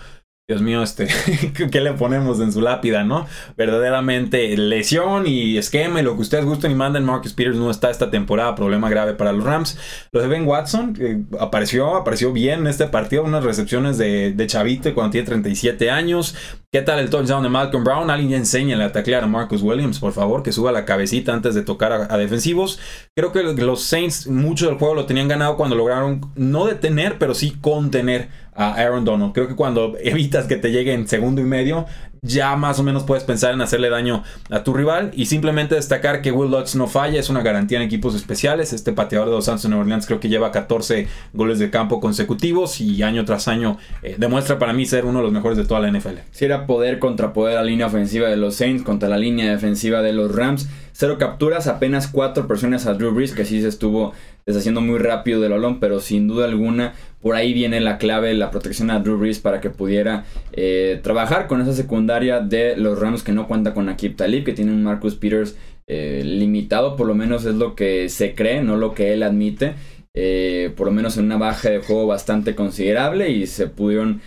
Dios 0.46 0.62
mío, 0.62 0.84
este, 0.84 1.08
¿qué 1.72 1.80
le 1.80 1.94
ponemos 1.94 2.42
en 2.42 2.52
su 2.52 2.60
lápida, 2.60 3.06
no? 3.06 3.26
Verdaderamente 3.56 4.58
lesión 4.58 5.26
y 5.26 5.58
esquema 5.58 6.02
y 6.02 6.04
lo 6.04 6.16
que 6.16 6.22
ustedes 6.24 6.44
gusten 6.44 6.72
y 6.72 6.76
manden. 6.76 7.06
Marcus 7.06 7.32
Peters 7.32 7.56
no 7.56 7.72
está 7.72 7.90
esta 7.90 8.12
temporada, 8.12 8.54
problema 8.54 8.90
grave 8.90 9.14
para 9.14 9.32
los 9.32 9.46
Rams. 9.46 9.78
Lo 10.12 10.20
de 10.20 10.28
Ben 10.28 10.46
Watson, 10.46 10.96
que 10.96 11.22
apareció, 11.40 11.96
apareció 11.96 12.34
bien 12.34 12.60
en 12.60 12.68
este 12.68 12.88
partido, 12.88 13.24
unas 13.24 13.46
recepciones 13.46 13.98
de, 13.98 14.36
Chavito 14.46 14.94
cuando 14.94 15.12
tiene 15.12 15.28
37 15.28 15.90
años. 15.90 16.36
¿Qué 16.74 16.82
tal 16.82 17.00
el 17.00 17.10
touchdown 17.10 17.44
de 17.44 17.50
Malcolm 17.50 17.86
Brown? 17.86 18.10
Alguien 18.10 18.32
ya 18.32 18.38
enseña 18.38 18.84
a 18.84 18.92
taclear 18.92 19.24
a 19.24 19.28
Marcus 19.28 19.62
Williams, 19.62 20.00
por 20.00 20.12
favor, 20.12 20.44
que 20.44 20.52
suba 20.52 20.74
la 20.74 20.84
cabecita 20.84 21.34
antes 21.34 21.56
de 21.56 21.62
tocar 21.62 21.94
a, 21.94 22.14
a, 22.14 22.18
defensivos. 22.18 22.80
Creo 23.16 23.32
que 23.32 23.44
los 23.44 23.84
Saints 23.84 24.28
mucho 24.28 24.68
del 24.68 24.78
juego 24.78 24.94
lo 24.94 25.06
tenían 25.06 25.30
ganado 25.30 25.56
cuando 25.56 25.78
lograron 25.78 26.20
no 26.36 26.66
detener, 26.66 27.18
pero 27.18 27.34
sí 27.34 27.56
contener 27.62 28.43
a 28.56 28.74
Aaron 28.74 29.06
Donald. 29.06 29.34
Creo 29.34 29.48
que 29.48 29.56
cuando 29.56 29.96
evitas 30.04 30.46
que 30.46 30.56
te 30.56 30.72
llegue 30.72 30.94
en 30.94 31.08
segundo 31.08 31.42
y 31.42 31.46
medio, 31.46 31.86
ya 32.24 32.56
más 32.56 32.80
o 32.80 32.84
menos 32.84 33.04
puedes 33.04 33.26
pensar 33.26 33.54
en 33.54 33.62
hacerle 33.62 33.90
daño 33.90 34.24
a 34.50 34.64
tu 34.64 34.74
rival 34.74 35.12
y 35.14 35.26
simplemente 35.26 35.76
destacar 35.76 36.22
que 36.22 36.32
Will 36.32 36.50
Lutz 36.50 36.74
no 36.76 36.88
falla, 36.88 37.20
es 37.20 37.30
una 37.30 37.42
garantía 37.42 37.78
en 37.80 37.84
equipos 37.84 38.16
especiales. 38.16 38.72
Este 38.72 38.94
pateador 38.94 39.28
de 39.28 39.36
los 39.36 39.46
Santos 39.46 39.64
de 39.64 39.70
Nueva 39.70 39.84
Orleans 39.84 40.08
creo 40.08 40.22
que 40.22 40.30
lleva 40.30 40.52
14 40.52 41.08
goles 41.34 41.60
de 41.60 41.70
campo 41.70 42.00
consecutivos 42.00 42.80
y 42.80 43.04
año 43.04 43.26
tras 43.26 43.50
año 43.50 43.78
eh, 44.02 44.16
demuestra 44.18 44.58
para 44.58 44.72
mí 44.72 44.86
ser 44.86 45.06
uno 45.06 45.20
de 45.20 45.24
los 45.26 45.34
mejores 45.34 45.58
de 45.58 45.66
toda 45.66 45.82
la 45.82 45.92
NFL. 45.92 46.20
Si 46.32 46.46
era 46.46 46.66
poder 46.66 47.00
contrapoder 47.00 47.56
la 47.56 47.64
línea 47.64 47.88
ofensiva 47.88 48.30
de 48.30 48.38
los 48.38 48.56
Saints 48.56 48.84
contra 48.84 49.10
la 49.10 49.18
línea 49.18 49.52
defensiva 49.52 50.02
de 50.02 50.14
los 50.14 50.34
Rams. 50.34 50.70
Cero 50.96 51.18
capturas, 51.18 51.66
apenas 51.68 52.08
cuatro 52.08 52.48
personas 52.48 52.86
a 52.86 52.94
Drew 52.94 53.14
Brees, 53.14 53.34
que 53.34 53.46
sí 53.46 53.60
se 53.62 53.68
estuvo 53.68 54.14
deshaciendo 54.46 54.80
muy 54.80 55.00
rápido 55.00 55.42
del 55.42 55.52
balón, 55.52 55.80
pero 55.80 56.00
sin 56.00 56.28
duda 56.28 56.46
alguna 56.46 56.94
por 57.24 57.36
ahí 57.36 57.54
viene 57.54 57.80
la 57.80 57.98
clave, 57.98 58.34
la 58.34 58.52
protección 58.52 58.92
a 58.92 59.00
Drew 59.00 59.18
Brees 59.18 59.40
para 59.40 59.62
que 59.62 59.70
pudiera 59.70 60.26
eh, 60.52 61.00
trabajar 61.02 61.48
con 61.48 61.62
esa 61.62 61.74
secundaria 61.74 62.42
de 62.42 62.76
los 62.76 63.00
Rams 63.00 63.24
que 63.24 63.32
no 63.32 63.48
cuenta 63.48 63.74
con 63.74 63.88
Akib 63.88 64.18
Talib, 64.18 64.44
que 64.44 64.52
tiene 64.52 64.74
un 64.74 64.84
Marcus 64.84 65.16
Peters 65.16 65.58
eh, 65.88 66.22
limitado, 66.26 66.98
por 66.98 67.08
lo 67.08 67.16
menos 67.16 67.46
es 67.46 67.56
lo 67.56 67.76
que 67.76 68.10
se 68.10 68.36
cree, 68.36 68.62
no 68.62 68.76
lo 68.76 68.94
que 68.94 69.14
él 69.14 69.24
admite. 69.24 69.74
Eh, 70.16 70.72
por 70.78 70.86
lo 70.86 70.94
menos 70.94 71.18
en 71.18 71.26
una 71.26 71.38
baja 71.38 71.72
de 71.72 71.80
juego 71.80 72.06
bastante 72.06 72.54
considerable 72.54 73.32
y 73.32 73.48
se 73.48 73.66
pudieron 73.66 74.22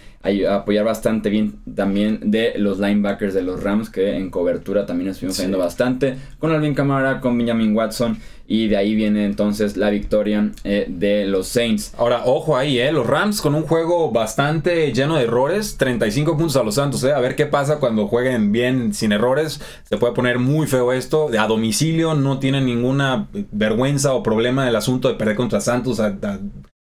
apoyar 0.49 0.84
bastante 0.84 1.31
bien 1.31 1.55
también 1.75 2.20
de 2.31 2.55
los 2.56 2.78
linebackers 2.78 3.34
de 3.34 3.43
los 3.43 3.62
Rams 3.62 3.90
que 3.90 4.17
en 4.17 4.31
cobertura 4.31 4.87
también 4.87 5.11
estuvimos 5.11 5.38
viendo 5.38 5.58
bastante 5.58 6.17
con 6.38 6.52
Alvin 6.52 6.75
Kamara, 6.75 7.20
con 7.20 7.37
Benjamin 7.38 7.75
Watson 7.76 8.19
y 8.49 8.69
de 8.69 8.76
ahí 8.76 8.94
viene 8.94 9.25
entonces 9.25 9.76
la 9.76 9.90
victoria 9.90 10.50
eh, 10.64 10.87
de 10.88 11.26
los 11.26 11.49
Saints. 11.49 11.93
Ahora, 11.99 12.23
ojo 12.25 12.56
ahí, 12.56 12.78
eh, 12.78 12.93
los 12.93 13.06
Rams 13.06 13.40
con 13.40 13.55
un 13.55 13.62
juego 13.62 14.11
bastante 14.12 14.93
lleno 14.93 15.17
de 15.17 15.25
errores, 15.25 15.76
35 15.76 16.37
puntos 16.37 16.56
a 16.56 16.62
los 16.62 16.76
Santos, 16.76 17.02
eh. 17.05 17.12
a 17.12 17.20
ver 17.20 17.34
qué 17.34 17.46
pasa 17.46 17.78
cuando 17.78 18.06
jueguen 18.06 18.52
bien 18.52 18.94
sin 18.94 19.12
errores, 19.12 19.61
se 19.84 19.96
puede 19.96 20.14
poner 20.14 20.38
muy 20.38 20.67
feo 20.67 20.93
esto, 20.93 21.31
a 21.38 21.46
domicilio 21.46 22.14
no 22.14 22.38
tienen 22.38 22.67
ninguna 22.67 23.28
vergüenza 23.50 24.14
o 24.14 24.23
problema 24.23 24.64
del 24.64 24.76
asunto 24.76 25.08
de 25.08 25.14
perder 25.14 25.37
contra 25.37 25.61
Santos 25.61 26.00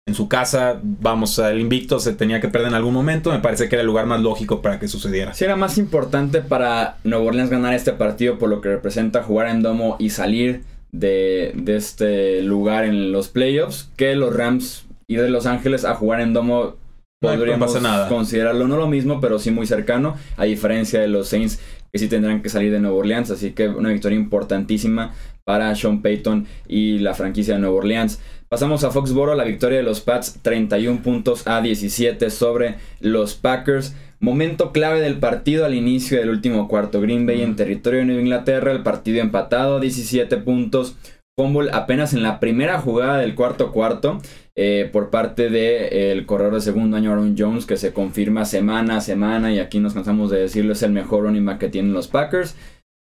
en 0.05 0.15
su 0.15 0.27
casa, 0.27 0.79
vamos, 0.83 1.39
el 1.39 1.61
invicto 1.61 1.99
se 1.99 2.13
tenía 2.13 2.41
que 2.41 2.49
perder 2.49 2.69
en 2.69 2.73
algún 2.73 2.93
momento, 2.93 3.31
me 3.31 3.39
parece 3.39 3.69
que 3.69 3.75
era 3.75 3.81
el 3.81 3.87
lugar 3.87 4.05
más 4.05 4.21
lógico 4.21 4.61
para 4.61 4.77
que 4.79 4.89
sucediera. 4.89 5.33
Si 5.33 5.45
era 5.45 5.55
más 5.55 5.77
importante 5.77 6.41
para 6.41 6.97
Nuevo 7.05 7.25
Orleans 7.25 7.49
ganar 7.49 7.73
este 7.73 7.93
partido 7.93 8.37
por 8.37 8.49
lo 8.49 8.59
que 8.59 8.69
representa 8.69 9.23
jugar 9.23 9.47
en 9.47 9.61
domo 9.61 9.95
y 9.99 10.09
salir 10.09 10.63
de, 10.91 11.55
este 11.67 12.41
lugar 12.41 12.83
en 12.83 13.13
los 13.13 13.29
playoffs 13.29 13.89
que 13.95 14.15
los 14.15 14.35
Rams 14.35 14.85
y 15.07 15.15
de 15.15 15.29
Los 15.29 15.45
Ángeles 15.45 15.85
a 15.85 15.95
jugar 15.95 16.19
en 16.19 16.33
domo 16.33 16.75
podríamos 17.21 17.73
considerarlo 18.09 18.67
no 18.67 18.75
lo 18.75 18.87
mismo, 18.87 19.21
pero 19.21 19.39
sí 19.39 19.51
muy 19.51 19.65
cercano, 19.65 20.17
a 20.35 20.43
diferencia 20.43 20.99
de 20.99 21.07
los 21.07 21.29
Saints 21.29 21.61
que 21.93 21.99
sí 21.99 22.07
tendrán 22.09 22.41
que 22.41 22.49
salir 22.49 22.71
de 22.73 22.79
Nueva 22.81 22.97
Orleans, 22.97 23.31
así 23.31 23.51
que 23.51 23.69
una 23.69 23.89
victoria 23.89 24.17
importantísima 24.17 25.13
para 25.45 25.73
Sean 25.75 26.01
Payton 26.01 26.47
y 26.67 26.99
la 26.99 27.13
franquicia 27.13 27.53
de 27.53 27.59
Nueva 27.61 27.77
Orleans. 27.77 28.19
Pasamos 28.53 28.83
a 28.83 28.91
Foxboro, 28.91 29.33
la 29.33 29.45
victoria 29.45 29.79
de 29.79 29.83
los 29.83 30.01
Pats 30.01 30.37
31 30.43 31.01
puntos 31.01 31.47
a 31.47 31.59
17 31.59 32.29
sobre 32.29 32.75
los 32.99 33.33
Packers. 33.33 33.95
Momento 34.19 34.71
clave 34.71 35.01
del 35.01 35.17
partido 35.17 35.65
al 35.65 35.73
inicio 35.73 36.19
del 36.19 36.29
último 36.29 36.67
cuarto. 36.67 37.01
Green 37.01 37.25
Bay 37.25 37.41
en 37.41 37.55
territorio 37.55 38.01
de 38.01 38.05
Nueva 38.05 38.21
Inglaterra, 38.21 38.71
el 38.71 38.83
partido 38.83 39.21
empatado, 39.21 39.79
17 39.79 40.37
puntos. 40.37 40.95
Fumble 41.35 41.71
apenas 41.73 42.13
en 42.13 42.21
la 42.21 42.39
primera 42.39 42.79
jugada 42.79 43.17
del 43.17 43.33
cuarto 43.33 43.71
cuarto 43.71 44.21
eh, 44.55 44.87
por 44.93 45.09
parte 45.09 45.49
del 45.49 46.19
eh, 46.19 46.23
corredor 46.27 46.53
de 46.53 46.61
segundo 46.61 46.95
año 46.95 47.11
Aaron 47.11 47.33
Jones 47.35 47.65
que 47.65 47.75
se 47.75 47.91
confirma 47.91 48.45
semana 48.45 48.97
a 48.97 49.01
semana 49.01 49.51
y 49.51 49.57
aquí 49.57 49.79
nos 49.79 49.95
cansamos 49.95 50.29
de 50.29 50.41
decirlo 50.41 50.73
es 50.73 50.83
el 50.83 50.91
mejor 50.91 51.23
running 51.23 51.43
back 51.43 51.57
que 51.57 51.69
tienen 51.69 51.93
los 51.93 52.07
Packers. 52.07 52.55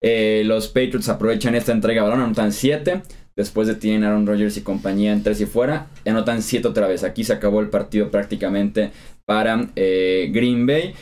Eh, 0.01 0.43
los 0.45 0.69
Patriots 0.69 1.09
aprovechan 1.09 1.55
esta 1.55 1.73
entrega 1.73 2.03
de 2.03 2.09
balón, 2.09 2.23
anotan 2.23 2.53
7. 2.53 3.01
Después 3.35 3.67
de 3.67 3.75
tienen 3.75 4.05
Aaron 4.05 4.25
Rodgers 4.25 4.55
y 4.55 4.61
compañía 4.61 5.11
en 5.11 5.21
3 5.21 5.41
y 5.41 5.45
fuera, 5.45 5.87
anotan 6.05 6.41
7 6.41 6.67
otra 6.67 6.87
vez. 6.87 7.03
Aquí 7.03 7.23
se 7.23 7.33
acabó 7.33 7.59
el 7.59 7.69
partido 7.69 8.09
prácticamente 8.09 8.91
para 9.25 9.67
eh, 9.75 10.29
Green 10.33 10.65
Bay. 10.65 10.93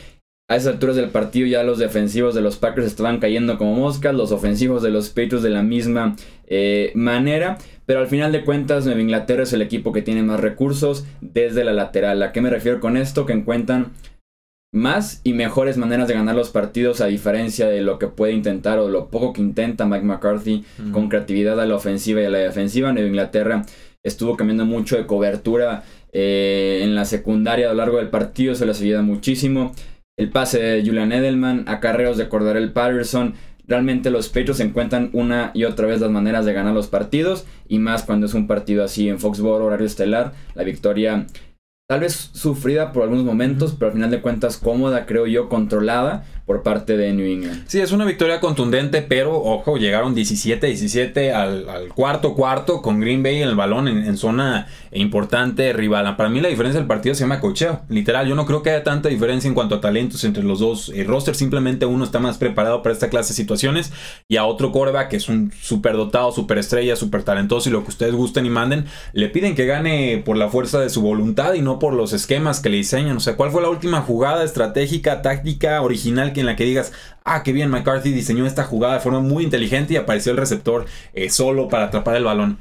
A 0.48 0.56
esas 0.56 0.74
alturas 0.74 0.96
del 0.96 1.08
partido 1.08 1.46
ya 1.46 1.62
los 1.62 1.78
defensivos 1.78 2.34
de 2.34 2.42
los 2.42 2.56
Packers 2.56 2.86
estaban 2.86 3.18
cayendo 3.18 3.56
como 3.56 3.74
moscas, 3.76 4.14
los 4.14 4.30
ofensivos 4.30 4.82
de 4.82 4.90
los 4.90 5.08
Patriots 5.08 5.42
de 5.42 5.48
la 5.48 5.62
misma 5.62 6.16
eh, 6.46 6.92
manera, 6.94 7.56
pero 7.86 8.00
al 8.00 8.08
final 8.08 8.30
de 8.30 8.44
cuentas 8.44 8.84
Nueva 8.84 9.00
Inglaterra 9.00 9.44
es 9.44 9.54
el 9.54 9.62
equipo 9.62 9.92
que 9.92 10.02
tiene 10.02 10.22
más 10.22 10.40
recursos 10.40 11.06
desde 11.22 11.64
la 11.64 11.72
lateral. 11.72 12.22
¿A 12.22 12.32
qué 12.32 12.42
me 12.42 12.50
refiero 12.50 12.78
con 12.80 12.98
esto? 12.98 13.24
Que 13.24 13.32
encuentran 13.32 13.92
más 14.74 15.20
y 15.22 15.34
mejores 15.34 15.76
maneras 15.76 16.08
de 16.08 16.14
ganar 16.14 16.34
los 16.34 16.50
partidos 16.50 17.00
a 17.00 17.06
diferencia 17.06 17.68
de 17.68 17.80
lo 17.80 18.00
que 18.00 18.08
puede 18.08 18.32
intentar 18.32 18.80
o 18.80 18.88
lo 18.88 19.06
poco 19.06 19.32
que 19.32 19.40
intenta 19.40 19.86
Mike 19.86 20.04
McCarthy 20.04 20.64
con 20.90 21.08
creatividad 21.08 21.60
a 21.60 21.66
la 21.66 21.76
ofensiva 21.76 22.20
y 22.20 22.24
a 22.24 22.30
la 22.30 22.38
defensiva. 22.38 22.92
Nueva 22.92 23.08
Inglaterra 23.08 23.64
estuvo 24.02 24.36
cambiando 24.36 24.66
mucho 24.66 24.96
de 24.96 25.06
cobertura 25.06 25.84
eh, 26.12 26.80
en 26.82 26.96
la 26.96 27.04
secundaria 27.04 27.66
a 27.66 27.70
lo 27.70 27.76
largo 27.76 27.98
del 27.98 28.10
partido, 28.10 28.56
se 28.56 28.66
les 28.66 28.80
ayuda 28.80 29.02
muchísimo. 29.02 29.72
El 30.18 30.30
pase 30.30 30.60
de 30.60 30.84
Julian 30.84 31.12
Edelman, 31.12 31.64
acarreos 31.68 32.16
de 32.16 32.28
Cordarel 32.28 32.72
Patterson. 32.72 33.34
Realmente 33.66 34.10
los 34.10 34.28
Patriots 34.28 34.60
encuentran 34.60 35.10
una 35.12 35.52
y 35.54 35.64
otra 35.64 35.86
vez 35.86 36.00
las 36.00 36.10
maneras 36.10 36.44
de 36.44 36.52
ganar 36.52 36.74
los 36.74 36.88
partidos 36.88 37.46
y 37.68 37.78
más 37.78 38.02
cuando 38.02 38.26
es 38.26 38.34
un 38.34 38.48
partido 38.48 38.82
así 38.82 39.08
en 39.08 39.20
Foxborough, 39.20 39.66
horario 39.66 39.86
estelar. 39.86 40.32
La 40.54 40.64
victoria 40.64 41.26
tal 41.86 42.00
vez 42.00 42.30
sufrida 42.32 42.92
por 42.92 43.02
algunos 43.02 43.24
momentos, 43.24 43.74
pero 43.78 43.88
al 43.88 43.94
final 43.94 44.10
de 44.10 44.22
cuentas 44.22 44.56
cómoda, 44.56 45.06
creo 45.06 45.26
yo, 45.26 45.48
controlada 45.48 46.24
por 46.46 46.62
parte 46.62 46.96
de 46.96 47.12
New 47.12 47.26
England. 47.26 47.64
Sí, 47.68 47.80
es 47.80 47.92
una 47.92 48.04
victoria 48.04 48.38
contundente, 48.38 49.00
pero 49.00 49.42
ojo, 49.42 49.78
llegaron 49.78 50.14
17-17 50.14 51.32
al, 51.32 51.88
cuarto 51.94 52.34
cuarto 52.34 52.82
con 52.82 53.00
Green 53.00 53.22
Bay 53.22 53.40
en 53.40 53.48
el 53.48 53.54
balón 53.54 53.88
en, 53.88 54.16
zona 54.18 54.66
importante 54.92 55.72
rival. 55.72 56.16
Para 56.16 56.28
mí 56.28 56.40
la 56.40 56.48
diferencia 56.48 56.78
del 56.78 56.86
partido 56.86 57.14
se 57.14 57.22
llama 57.22 57.40
cocheo. 57.40 57.80
Literal, 57.88 58.28
yo 58.28 58.34
no 58.34 58.44
creo 58.44 58.62
que 58.62 58.70
haya 58.70 58.84
tanta 58.84 59.08
diferencia 59.08 59.48
en 59.48 59.54
cuanto 59.54 59.76
a 59.76 59.80
talentos 59.80 60.22
entre 60.24 60.42
los 60.42 60.60
dos 60.60 60.92
eh, 60.94 61.04
rosters. 61.04 61.38
Simplemente 61.38 61.86
uno 61.86 62.04
está 62.04 62.18
más 62.18 62.36
preparado 62.36 62.82
para 62.82 62.92
esta 62.92 63.08
clase 63.08 63.30
de 63.30 63.36
situaciones 63.36 63.92
y 64.28 64.36
a 64.36 64.44
otro 64.44 64.70
coreback 64.70 65.08
que 65.08 65.16
es 65.16 65.28
un 65.28 65.50
super 65.58 65.94
dotado, 65.94 66.30
super 66.30 66.58
estrella, 66.58 66.94
super 66.94 67.22
talentoso 67.22 67.70
y 67.70 67.72
lo 67.72 67.84
que 67.84 67.90
ustedes 67.90 68.14
gusten 68.14 68.44
y 68.44 68.50
manden, 68.50 68.84
le 69.14 69.28
piden 69.30 69.54
que 69.54 69.64
gane 69.64 70.22
por 70.24 70.36
la 70.36 70.48
fuerza 70.48 70.78
de 70.78 70.90
su 70.90 71.00
voluntad 71.00 71.54
y 71.54 71.62
no 71.62 71.78
por 71.78 71.94
los 71.94 72.12
esquemas 72.12 72.60
que 72.60 72.68
le 72.68 72.76
diseñan. 72.76 73.16
O 73.16 73.20
sea, 73.20 73.36
¿cuál 73.36 73.50
fue 73.50 73.62
la 73.62 73.70
última 73.70 74.02
jugada 74.02 74.44
estratégica, 74.44 75.22
táctica, 75.22 75.80
original 75.80 76.33
en 76.40 76.46
la 76.46 76.56
que 76.56 76.64
digas, 76.64 76.92
ah, 77.24 77.42
qué 77.42 77.52
bien, 77.52 77.70
McCarthy 77.70 78.12
diseñó 78.12 78.46
esta 78.46 78.64
jugada 78.64 78.94
de 78.94 79.00
forma 79.00 79.20
muy 79.20 79.44
inteligente 79.44 79.94
y 79.94 79.96
apareció 79.96 80.32
el 80.32 80.38
receptor 80.38 80.86
eh, 81.12 81.30
solo 81.30 81.68
para 81.68 81.86
atrapar 81.86 82.16
el 82.16 82.24
balón. 82.24 82.58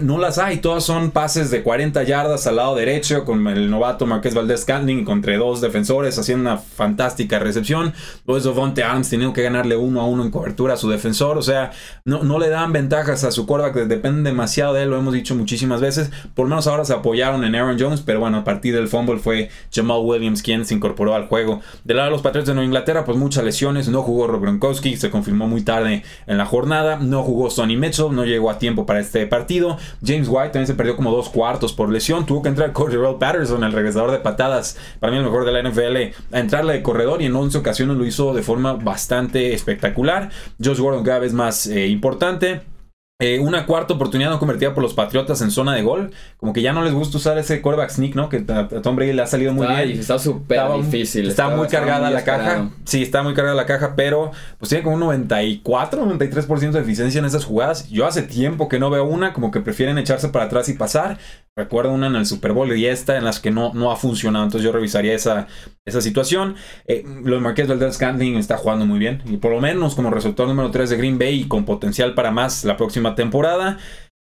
No 0.00 0.16
las 0.16 0.38
hay. 0.38 0.58
Todas 0.58 0.82
son 0.82 1.10
pases 1.10 1.50
de 1.50 1.62
40 1.62 2.02
yardas 2.04 2.46
al 2.46 2.56
lado 2.56 2.74
derecho 2.74 3.26
con 3.26 3.46
el 3.46 3.70
novato 3.70 4.06
Marqués 4.06 4.34
Valdés 4.34 4.64
Cantling 4.64 5.04
contra 5.04 5.36
dos 5.36 5.60
defensores 5.60 6.18
haciendo 6.18 6.50
una 6.50 6.56
fantástica 6.56 7.38
recepción. 7.38 7.92
Luego 8.26 8.54
Vonte 8.54 8.82
Adams 8.82 9.10
teniendo 9.10 9.34
que 9.34 9.42
ganarle 9.42 9.76
uno 9.76 10.00
a 10.00 10.06
uno 10.06 10.24
en 10.24 10.30
cobertura 10.30 10.72
a 10.72 10.76
su 10.78 10.88
defensor. 10.88 11.36
O 11.36 11.42
sea, 11.42 11.72
no, 12.06 12.22
no 12.22 12.38
le 12.38 12.48
dan 12.48 12.72
ventajas 12.72 13.24
a 13.24 13.30
su 13.30 13.46
quarterback. 13.46 13.86
Dependen 13.86 14.24
demasiado 14.24 14.72
de 14.72 14.84
él. 14.84 14.90
Lo 14.90 14.96
hemos 14.96 15.12
dicho 15.12 15.34
muchísimas 15.34 15.82
veces. 15.82 16.10
Por 16.34 16.46
lo 16.46 16.50
menos 16.50 16.66
ahora 16.66 16.86
se 16.86 16.94
apoyaron 16.94 17.44
en 17.44 17.54
Aaron 17.54 17.76
Jones. 17.78 18.00
Pero 18.00 18.20
bueno, 18.20 18.38
a 18.38 18.44
partir 18.44 18.74
del 18.74 18.88
fumble 18.88 19.18
fue 19.18 19.50
Jamal 19.70 20.00
Williams 20.02 20.42
quien 20.42 20.64
se 20.64 20.72
incorporó 20.72 21.14
al 21.14 21.28
juego. 21.28 21.60
Del 21.84 21.98
lado 21.98 22.08
de 22.08 22.12
los 22.12 22.22
Patriots 22.22 22.48
de 22.48 22.54
Nueva 22.54 22.64
Inglaterra, 22.64 23.04
pues 23.04 23.18
muchas 23.18 23.44
lesiones. 23.44 23.90
No 23.90 24.00
jugó 24.00 24.28
Rob 24.28 24.40
Gronkowski. 24.40 24.96
Se 24.96 25.10
confirmó 25.10 25.46
muy 25.46 25.60
tarde 25.60 26.04
en 26.26 26.38
la 26.38 26.46
jornada. 26.46 26.96
No 26.96 27.22
jugó 27.22 27.50
Sonny 27.50 27.76
Mitchell. 27.76 28.14
No 28.14 28.24
llegó 28.24 28.50
a 28.50 28.58
tiempo 28.58 28.86
para 28.86 29.00
este 29.00 29.26
partido. 29.26 29.73
James 30.04 30.28
White 30.28 30.50
también 30.50 30.66
se 30.66 30.74
perdió 30.74 30.96
como 30.96 31.10
dos 31.10 31.28
cuartos 31.28 31.72
por 31.72 31.90
lesión. 31.90 32.26
Tuvo 32.26 32.42
que 32.42 32.48
entrar 32.48 32.72
Cordell 32.72 33.16
Patterson, 33.18 33.64
el 33.64 33.72
regresador 33.72 34.10
de 34.10 34.18
patadas, 34.18 34.76
para 35.00 35.10
mí 35.12 35.18
el 35.18 35.24
mejor 35.24 35.44
de 35.44 35.52
la 35.52 35.68
NFL, 35.68 36.34
a 36.34 36.40
entrarle 36.40 36.74
de 36.74 36.82
corredor 36.82 37.22
y 37.22 37.26
en 37.26 37.36
11 37.36 37.58
ocasiones 37.58 37.96
lo 37.96 38.04
hizo 38.04 38.34
de 38.34 38.42
forma 38.42 38.74
bastante 38.74 39.54
espectacular. 39.54 40.30
Josh 40.62 40.78
Gordon 40.78 41.04
cada 41.04 41.18
vez 41.18 41.32
más 41.32 41.66
eh, 41.66 41.86
importante. 41.88 42.73
Eh, 43.20 43.38
una 43.38 43.64
cuarta 43.64 43.94
oportunidad 43.94 44.28
no 44.30 44.40
convertida 44.40 44.74
por 44.74 44.82
los 44.82 44.92
Patriotas 44.92 45.40
en 45.40 45.52
zona 45.52 45.72
de 45.72 45.82
gol. 45.82 46.10
Como 46.36 46.52
que 46.52 46.62
ya 46.62 46.72
no 46.72 46.82
les 46.82 46.92
gusta 46.92 47.16
usar 47.16 47.38
ese 47.38 47.62
quarterback 47.62 47.90
sneak, 47.90 48.16
¿no? 48.16 48.28
Que 48.28 48.44
a, 48.48 48.66
Tom 48.82 48.96
Brady 48.96 49.12
le 49.12 49.22
ha 49.22 49.26
salido 49.28 49.52
muy 49.52 49.68
bien. 49.68 49.92
Está 49.92 50.18
súper 50.18 50.60
difícil. 50.82 51.28
Está 51.28 51.48
muy 51.48 51.68
cargada 51.68 52.10
la 52.10 52.24
caja. 52.24 52.70
Sí, 52.84 53.04
está 53.04 53.22
muy 53.22 53.34
cargada 53.34 53.54
la 53.54 53.66
caja, 53.66 53.94
pero 53.94 54.32
pues 54.58 54.68
tiene 54.68 54.82
como 54.82 54.96
un 54.96 55.00
94, 55.00 56.04
93% 56.06 56.72
de 56.72 56.80
eficiencia 56.80 57.20
en 57.20 57.24
esas 57.24 57.44
jugadas. 57.44 57.88
Yo 57.88 58.04
hace 58.04 58.22
tiempo 58.22 58.68
que 58.68 58.80
no 58.80 58.90
veo 58.90 59.04
una, 59.04 59.32
como 59.32 59.52
que 59.52 59.60
prefieren 59.60 59.96
echarse 59.96 60.28
para 60.30 60.46
atrás 60.46 60.68
y 60.68 60.72
pasar. 60.72 61.18
Recuerdo 61.56 61.92
una 61.92 62.08
en 62.08 62.16
el 62.16 62.26
Super 62.26 62.52
Bowl 62.52 62.76
y 62.76 62.86
esta 62.86 63.16
en 63.16 63.24
las 63.24 63.38
que 63.38 63.52
no, 63.52 63.72
no 63.74 63.92
ha 63.92 63.96
funcionado. 63.96 64.44
Entonces 64.44 64.64
yo 64.64 64.72
revisaría 64.72 65.14
esa, 65.14 65.46
esa 65.86 66.00
situación. 66.00 66.56
Eh, 66.86 67.04
los 67.22 67.40
Marqués 67.40 67.68
del 67.68 67.92
Scantling 67.92 68.36
está 68.36 68.56
jugando 68.56 68.86
muy 68.86 68.98
bien. 68.98 69.22
Y 69.26 69.36
por 69.36 69.52
lo 69.52 69.60
menos 69.60 69.94
como 69.94 70.10
receptor 70.10 70.48
número 70.48 70.72
3 70.72 70.90
de 70.90 70.96
Green 70.96 71.18
Bay 71.18 71.42
y 71.42 71.48
con 71.48 71.64
potencial 71.64 72.14
para 72.14 72.32
más 72.32 72.64
la 72.64 72.76
próxima 72.76 73.14
temporada. 73.14 73.78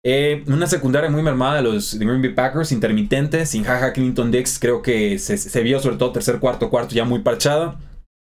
Eh, 0.05 0.45
una 0.47 0.67
secundaria 0.67 1.09
muy 1.09 1.21
mermada 1.21 1.55
de 1.55 1.63
los 1.63 1.95
Green 1.95 2.21
Bay 2.21 2.33
Packers, 2.33 2.71
intermitente, 2.71 3.45
sin 3.45 3.65
Jaja 3.65 3.91
Clinton 3.91 4.31
Dix. 4.31 4.57
Creo 4.57 4.81
que 4.81 5.19
se, 5.19 5.37
se 5.37 5.63
vio 5.63 5.81
sobre 5.81 5.97
todo 5.97 6.13
tercer, 6.13 6.39
cuarto, 6.39 6.69
cuarto 6.69 6.95
ya 6.95 7.03
muy 7.03 7.19
parchada. 7.19 7.77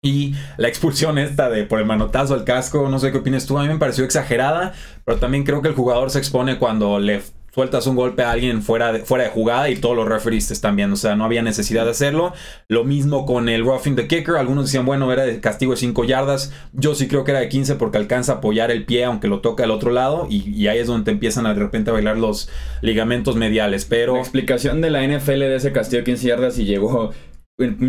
Y 0.01 0.33
la 0.57 0.67
expulsión 0.67 1.19
esta 1.19 1.49
de 1.49 1.65
por 1.65 1.77
el 1.77 1.85
manotazo 1.85 2.33
al 2.33 2.45
casco, 2.45 2.89
no 2.89 2.97
sé 2.97 3.11
qué 3.11 3.19
opinas 3.19 3.45
tú, 3.45 3.59
a 3.59 3.63
mí 3.63 3.67
me 3.67 3.77
pareció 3.77 4.05
exagerada, 4.05 4.73
pero 5.03 5.19
también 5.19 5.43
creo 5.43 5.61
que 5.61 5.67
el 5.67 5.75
jugador 5.75 6.09
se 6.09 6.19
expone 6.19 6.57
cuando 6.57 6.99
le 6.99 7.21
sueltas 7.53 7.87
un 7.87 7.95
golpe 7.95 8.23
a 8.23 8.31
alguien 8.31 8.61
fuera 8.61 8.91
de, 8.91 8.99
fuera 8.99 9.25
de 9.25 9.29
jugada 9.29 9.69
y 9.69 9.75
todos 9.75 9.95
los 9.95 10.07
referees 10.07 10.47
te 10.47 10.53
están 10.53 10.75
viendo. 10.75 10.93
O 10.93 10.97
sea, 10.97 11.15
no 11.15 11.25
había 11.25 11.41
necesidad 11.41 11.85
de 11.85 11.91
hacerlo. 11.91 12.33
Lo 12.67 12.83
mismo 12.83 13.25
con 13.25 13.49
el 13.49 13.65
roughing 13.65 13.95
the 13.95 14.07
kicker. 14.07 14.35
Algunos 14.35 14.65
decían, 14.65 14.85
bueno, 14.85 15.11
era 15.11 15.23
de 15.23 15.39
castigo 15.39 15.71
de 15.71 15.77
5 15.77 16.03
yardas. 16.05 16.53
Yo 16.73 16.95
sí 16.95 17.07
creo 17.07 17.23
que 17.23 17.31
era 17.31 17.39
de 17.39 17.49
15 17.49 17.75
porque 17.75 17.97
alcanza 17.97 18.33
a 18.33 18.35
apoyar 18.35 18.71
el 18.71 18.85
pie 18.85 19.05
aunque 19.05 19.27
lo 19.27 19.41
toca 19.41 19.63
al 19.63 19.71
otro 19.71 19.91
lado. 19.91 20.27
Y, 20.29 20.67
ahí 20.67 20.79
es 20.79 20.87
donde 20.87 21.05
te 21.05 21.11
empiezan 21.11 21.45
a 21.45 21.53
de 21.53 21.59
repente 21.59 21.89
a 21.89 21.93
bailar 21.93 22.17
los 22.17 22.49
ligamentos 22.81 23.35
mediales. 23.35 23.85
Pero... 23.85 24.15
La 24.15 24.19
explicación 24.19 24.81
de 24.81 24.89
la 24.89 25.05
NFL 25.05 25.39
de 25.39 25.55
ese 25.55 25.71
castigo 25.71 25.99
de 25.99 26.05
15 26.05 26.27
yardas 26.27 26.59
y 26.59 26.65
llegó 26.65 27.11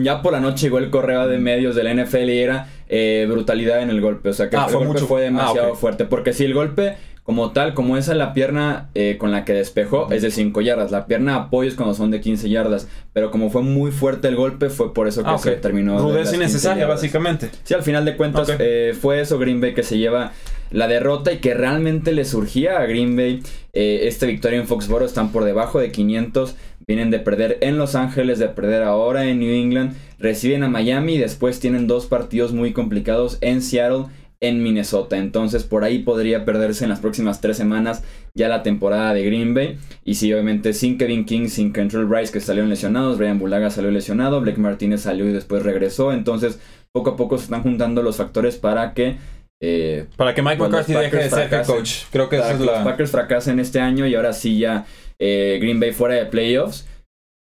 ya 0.03 0.23
por 0.23 0.33
la 0.33 0.41
noche 0.41 0.63
llegó 0.67 0.79
el 0.79 0.91
correo 0.91 1.29
de 1.29 1.39
medios 1.39 1.77
de 1.77 1.85
la 1.85 1.95
NFL 1.95 2.29
y 2.29 2.39
era 2.39 2.69
eh, 2.89 3.27
brutalidad 3.31 3.83
en 3.83 3.91
el 3.91 4.01
golpe. 4.01 4.31
O 4.31 4.33
sea 4.33 4.51
que 4.51 4.57
ah, 4.57 4.67
el 4.67 4.73
fue 4.73 4.87
golpe 4.87 5.01
fue 5.03 5.23
demasiado 5.23 5.75
ah, 5.75 5.77
fuerte. 5.77 6.05
Porque 6.05 6.33
si 6.33 6.45
el 6.45 6.55
golpe 6.55 6.97
como 7.31 7.53
tal, 7.53 7.75
como 7.75 7.97
esa 7.97 8.13
la 8.17 8.35
pierna 8.35 8.89
eh, 8.97 9.17
con 9.17 9.31
la 9.31 9.45
que 9.45 9.53
despejó 9.53 10.11
es 10.11 10.23
de 10.23 10.33
5 10.33 10.63
yardas. 10.63 10.91
La 10.91 11.07
pierna 11.07 11.37
apoyo 11.37 11.69
es 11.69 11.77
cuando 11.77 11.95
son 11.95 12.11
de 12.11 12.21
15 12.21 12.51
yardas. 12.51 12.89
Pero 13.13 13.31
como 13.31 13.51
fue 13.51 13.63
muy 13.63 13.93
fuerte 13.93 14.27
el 14.27 14.35
golpe, 14.35 14.69
fue 14.69 14.93
por 14.93 15.07
eso 15.07 15.23
que 15.23 15.31
ah, 15.31 15.39
se 15.39 15.53
terminó. 15.53 15.97
Rudez 15.97 16.35
innecesaria, 16.35 16.89
básicamente. 16.89 17.49
Sí, 17.63 17.73
al 17.73 17.85
final 17.85 18.05
de 18.05 18.17
cuentas 18.17 18.53
eh, 18.59 18.97
fue 19.01 19.21
eso 19.21 19.39
Green 19.39 19.61
Bay 19.61 19.75
que 19.75 19.85
se 19.85 19.97
lleva 19.97 20.33
la 20.73 20.89
derrota 20.89 21.33
y 21.33 21.39
que 21.39 21.55
realmente 21.55 22.11
le 22.11 22.25
surgía 22.25 22.81
a 22.81 22.87
Green 22.87 23.15
Bay 23.15 23.45
eh, 23.75 24.01
esta 24.09 24.27
victoria 24.27 24.59
en 24.59 24.67
Foxborough. 24.67 25.07
Están 25.07 25.31
por 25.31 25.45
debajo 25.45 25.79
de 25.79 25.93
500. 25.93 26.57
Vienen 26.89 27.13
de 27.13 27.21
perder 27.21 27.59
en 27.61 27.79
Los 27.79 27.95
Ángeles, 27.95 28.41
de 28.41 28.49
perder 28.49 28.83
ahora 28.83 29.27
en 29.27 29.39
New 29.39 29.55
England. 29.55 29.95
Reciben 30.19 30.65
a 30.65 30.69
Miami 30.69 31.15
y 31.15 31.19
después 31.19 31.61
tienen 31.61 31.87
dos 31.87 32.07
partidos 32.07 32.53
muy 32.53 32.73
complicados 32.73 33.39
en 33.41 33.63
Seattle 33.63 34.07
en 34.41 34.63
Minnesota. 34.63 35.19
Entonces 35.19 35.65
por 35.65 35.85
ahí 35.85 36.01
podría 36.01 36.45
perderse 36.45 36.85
en 36.85 36.91
las 36.91 37.01
próximas 37.01 37.41
tres 37.41 37.57
semanas 37.57 38.03
ya 38.35 38.49
la 38.49 38.63
temporada 38.63 39.15
de 39.15 39.25
Green 39.25 39.55
Bay. 39.55 39.79
Y 40.05 40.15
sí, 40.15 40.33
obviamente 40.33 40.73
sin 40.73 40.99
Kevin 40.99 41.25
King, 41.25 41.49
sin 41.49 41.73
Control 41.73 42.09
Rice 42.11 42.33
que 42.33 42.41
salieron 42.41 42.71
lesionados, 42.71 43.19
Brian 43.19 43.39
Bulaga 43.39 43.71
salió 43.71 43.91
lesionado, 43.91 44.41
Blake 44.41 44.61
Martínez 44.61 45.03
salió 45.03 45.29
y 45.29 45.33
después 45.33 45.63
regresó. 45.63 46.13
Entonces 46.13 46.59
poco 46.93 47.11
a 47.11 47.17
poco 47.17 47.39
se 47.39 47.45
están 47.45 47.63
juntando 47.63 48.03
los 48.03 48.17
factores 48.17 48.57
para 48.57 48.95
que... 48.95 49.17
Eh, 49.63 50.07
para 50.17 50.35
que 50.35 50.41
Mike 50.41 50.57
McCarthy 50.57 50.95
deje 50.95 51.17
de 51.17 51.31
ser 51.31 51.63
coach. 51.67 52.05
Creo 52.11 52.31
que 52.31 52.37
eso 52.37 52.51
es 52.51 52.61
los 52.61 52.79
Packers 52.79 53.11
fracasen 53.11 53.61
este 53.61 53.79
año 53.79 54.07
y 54.07 54.15
ahora 54.15 54.33
sí 54.33 54.59
ya 54.59 54.87
eh, 55.19 55.59
Green 55.61 55.79
Bay 55.79 55.93
fuera 55.93 56.15
de 56.15 56.25
playoffs 56.25 56.87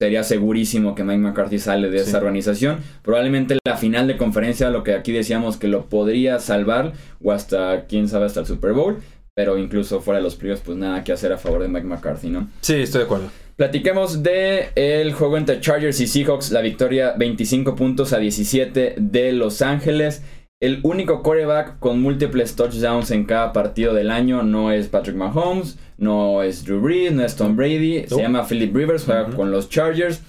sería 0.00 0.22
segurísimo 0.22 0.94
que 0.94 1.02
Mike 1.02 1.18
McCarthy 1.18 1.58
sale 1.58 1.90
de 1.90 1.98
esa 1.98 2.18
organización. 2.18 2.78
Probablemente 3.02 3.58
la 3.64 3.76
final 3.76 4.06
de 4.06 4.16
conferencia, 4.16 4.70
lo 4.70 4.84
que 4.84 4.94
aquí 4.94 5.10
decíamos 5.10 5.56
que 5.56 5.66
lo 5.66 5.86
podría 5.86 6.38
salvar, 6.38 6.92
o 7.20 7.32
hasta, 7.32 7.86
quién 7.86 8.08
sabe, 8.08 8.26
hasta 8.26 8.40
el 8.40 8.46
Super 8.46 8.74
Bowl. 8.74 8.98
Pero 9.34 9.58
incluso 9.58 10.00
fuera 10.00 10.18
de 10.18 10.24
los 10.24 10.36
playoffs, 10.36 10.62
pues 10.64 10.78
nada 10.78 11.02
que 11.02 11.12
hacer 11.12 11.32
a 11.32 11.38
favor 11.38 11.62
de 11.62 11.68
Mike 11.68 11.86
McCarthy, 11.86 12.28
¿no? 12.28 12.48
Sí, 12.60 12.74
estoy 12.74 13.00
de 13.00 13.04
acuerdo. 13.06 13.30
Platiquemos 13.56 14.22
de 14.22 14.68
el 14.76 15.12
juego 15.14 15.36
entre 15.36 15.60
Chargers 15.60 15.98
y 15.98 16.06
Seahawks, 16.06 16.52
la 16.52 16.60
victoria 16.60 17.14
25 17.18 17.74
puntos 17.74 18.12
a 18.12 18.18
17 18.18 18.94
de 18.98 19.32
Los 19.32 19.62
Ángeles. 19.62 20.22
El 20.60 20.80
único 20.82 21.22
quarterback 21.22 21.78
con 21.78 22.02
múltiples 22.02 22.56
touchdowns 22.56 23.12
en 23.12 23.26
cada 23.26 23.52
partido 23.52 23.94
del 23.94 24.10
año 24.10 24.42
no 24.42 24.72
es 24.72 24.88
Patrick 24.88 25.14
Mahomes, 25.14 25.78
no 25.98 26.42
es 26.42 26.64
Drew 26.64 26.80
Brees, 26.80 27.12
no 27.12 27.24
es 27.24 27.36
Tom 27.36 27.54
Brady, 27.54 28.06
se 28.08 28.20
llama 28.20 28.44
Philip 28.44 28.74
Rivers, 28.74 29.04
juega 29.04 29.30
con 29.30 29.52
los 29.52 29.68
Chargers. 29.68 30.20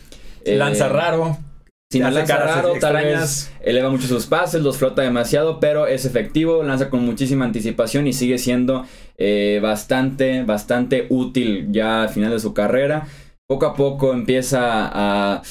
lanza 0.45 0.86
eh, 0.86 0.89
raro. 0.89 1.38
Si 1.91 2.00
no 2.00 2.12
lanza 2.12 2.38
raro, 2.38 2.74
tal 2.79 2.93
vez 2.93 3.51
eleva 3.62 3.89
mucho 3.89 4.05
sus 4.05 4.27
pases, 4.27 4.62
los 4.62 4.77
flota 4.77 5.01
demasiado, 5.01 5.59
pero 5.59 5.88
es 5.88 6.05
efectivo, 6.05 6.62
lanza 6.62 6.91
con 6.91 7.03
muchísima 7.03 7.45
anticipación 7.45 8.05
y 8.05 8.13
sigue 8.13 8.38
siendo 8.38 8.86
eh, 9.17 9.59
bastante, 9.63 10.43
bastante 10.43 11.07
útil 11.09 11.69
ya 11.71 12.03
al 12.03 12.09
final 12.09 12.29
de 12.29 12.39
su 12.39 12.53
carrera. 12.53 13.07
Poco 13.48 13.65
a 13.65 13.74
poco 13.74 14.13
empieza 14.13 14.59
a 14.62 15.41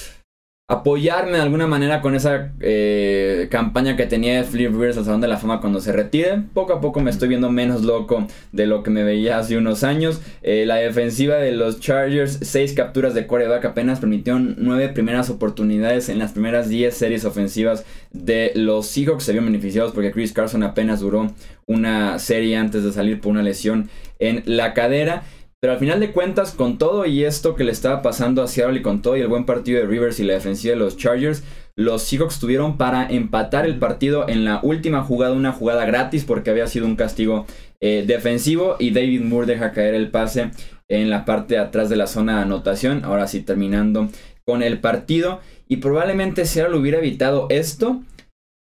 apoyarme 0.70 1.38
de 1.38 1.42
alguna 1.42 1.66
manera 1.66 2.02
con 2.02 2.14
esa 2.14 2.52
eh, 2.60 3.48
campaña 3.50 3.96
que 3.96 4.04
tenía 4.04 4.44
Flip 4.44 4.70
Rivers 4.70 4.98
al 4.98 5.06
Salón 5.06 5.22
de 5.22 5.28
la 5.28 5.38
Fama 5.38 5.62
cuando 5.62 5.80
se 5.80 5.92
retire. 5.92 6.42
Poco 6.52 6.74
a 6.74 6.80
poco 6.82 7.00
me 7.00 7.10
estoy 7.10 7.28
viendo 7.28 7.50
menos 7.50 7.84
loco 7.84 8.26
de 8.52 8.66
lo 8.66 8.82
que 8.82 8.90
me 8.90 9.02
veía 9.02 9.38
hace 9.38 9.56
unos 9.56 9.82
años. 9.82 10.20
Eh, 10.42 10.66
la 10.66 10.76
defensiva 10.76 11.36
de 11.36 11.52
los 11.52 11.80
Chargers, 11.80 12.40
6 12.42 12.74
capturas 12.74 13.14
de 13.14 13.26
quarterback 13.26 13.64
apenas 13.64 13.98
permitieron 13.98 14.56
9 14.58 14.90
primeras 14.90 15.30
oportunidades 15.30 16.10
en 16.10 16.18
las 16.18 16.32
primeras 16.32 16.68
10 16.68 16.94
series 16.94 17.24
ofensivas 17.24 17.86
de 18.12 18.52
los 18.54 18.88
Seahawks. 18.88 19.24
Se 19.24 19.32
vio 19.32 19.42
beneficiados 19.42 19.92
porque 19.92 20.12
Chris 20.12 20.34
Carson 20.34 20.62
apenas 20.62 21.00
duró 21.00 21.32
una 21.66 22.18
serie 22.18 22.58
antes 22.58 22.84
de 22.84 22.92
salir 22.92 23.22
por 23.22 23.32
una 23.32 23.42
lesión 23.42 23.88
en 24.18 24.42
la 24.44 24.74
cadera. 24.74 25.22
Pero 25.60 25.72
al 25.72 25.80
final 25.80 25.98
de 25.98 26.12
cuentas, 26.12 26.52
con 26.52 26.78
todo 26.78 27.04
y 27.04 27.24
esto 27.24 27.56
que 27.56 27.64
le 27.64 27.72
estaba 27.72 28.00
pasando 28.00 28.42
a 28.42 28.46
Seattle 28.46 28.78
y 28.78 28.82
con 28.82 29.02
todo 29.02 29.16
y 29.16 29.22
el 29.22 29.26
buen 29.26 29.44
partido 29.44 29.80
de 29.80 29.86
Rivers 29.86 30.20
y 30.20 30.22
la 30.22 30.34
defensiva 30.34 30.74
de 30.74 30.78
los 30.78 30.96
Chargers, 30.96 31.42
los 31.74 32.02
Seahawks 32.02 32.38
tuvieron 32.38 32.76
para 32.76 33.08
empatar 33.08 33.66
el 33.66 33.76
partido 33.76 34.28
en 34.28 34.44
la 34.44 34.60
última 34.62 35.02
jugada, 35.02 35.32
una 35.32 35.50
jugada 35.50 35.84
gratis 35.84 36.24
porque 36.24 36.50
había 36.50 36.68
sido 36.68 36.86
un 36.86 36.94
castigo 36.94 37.44
eh, 37.80 38.04
defensivo 38.06 38.76
y 38.78 38.92
David 38.92 39.22
Moore 39.22 39.46
deja 39.46 39.72
caer 39.72 39.94
el 39.94 40.12
pase 40.12 40.52
en 40.86 41.10
la 41.10 41.24
parte 41.24 41.54
de 41.54 41.60
atrás 41.60 41.88
de 41.88 41.96
la 41.96 42.06
zona 42.06 42.36
de 42.36 42.42
anotación. 42.42 43.04
Ahora 43.04 43.26
sí 43.26 43.40
terminando 43.40 44.08
con 44.44 44.62
el 44.62 44.78
partido 44.78 45.40
y 45.66 45.78
probablemente 45.78 46.44
Seattle 46.44 46.78
hubiera 46.78 46.98
evitado 46.98 47.48
esto 47.50 48.02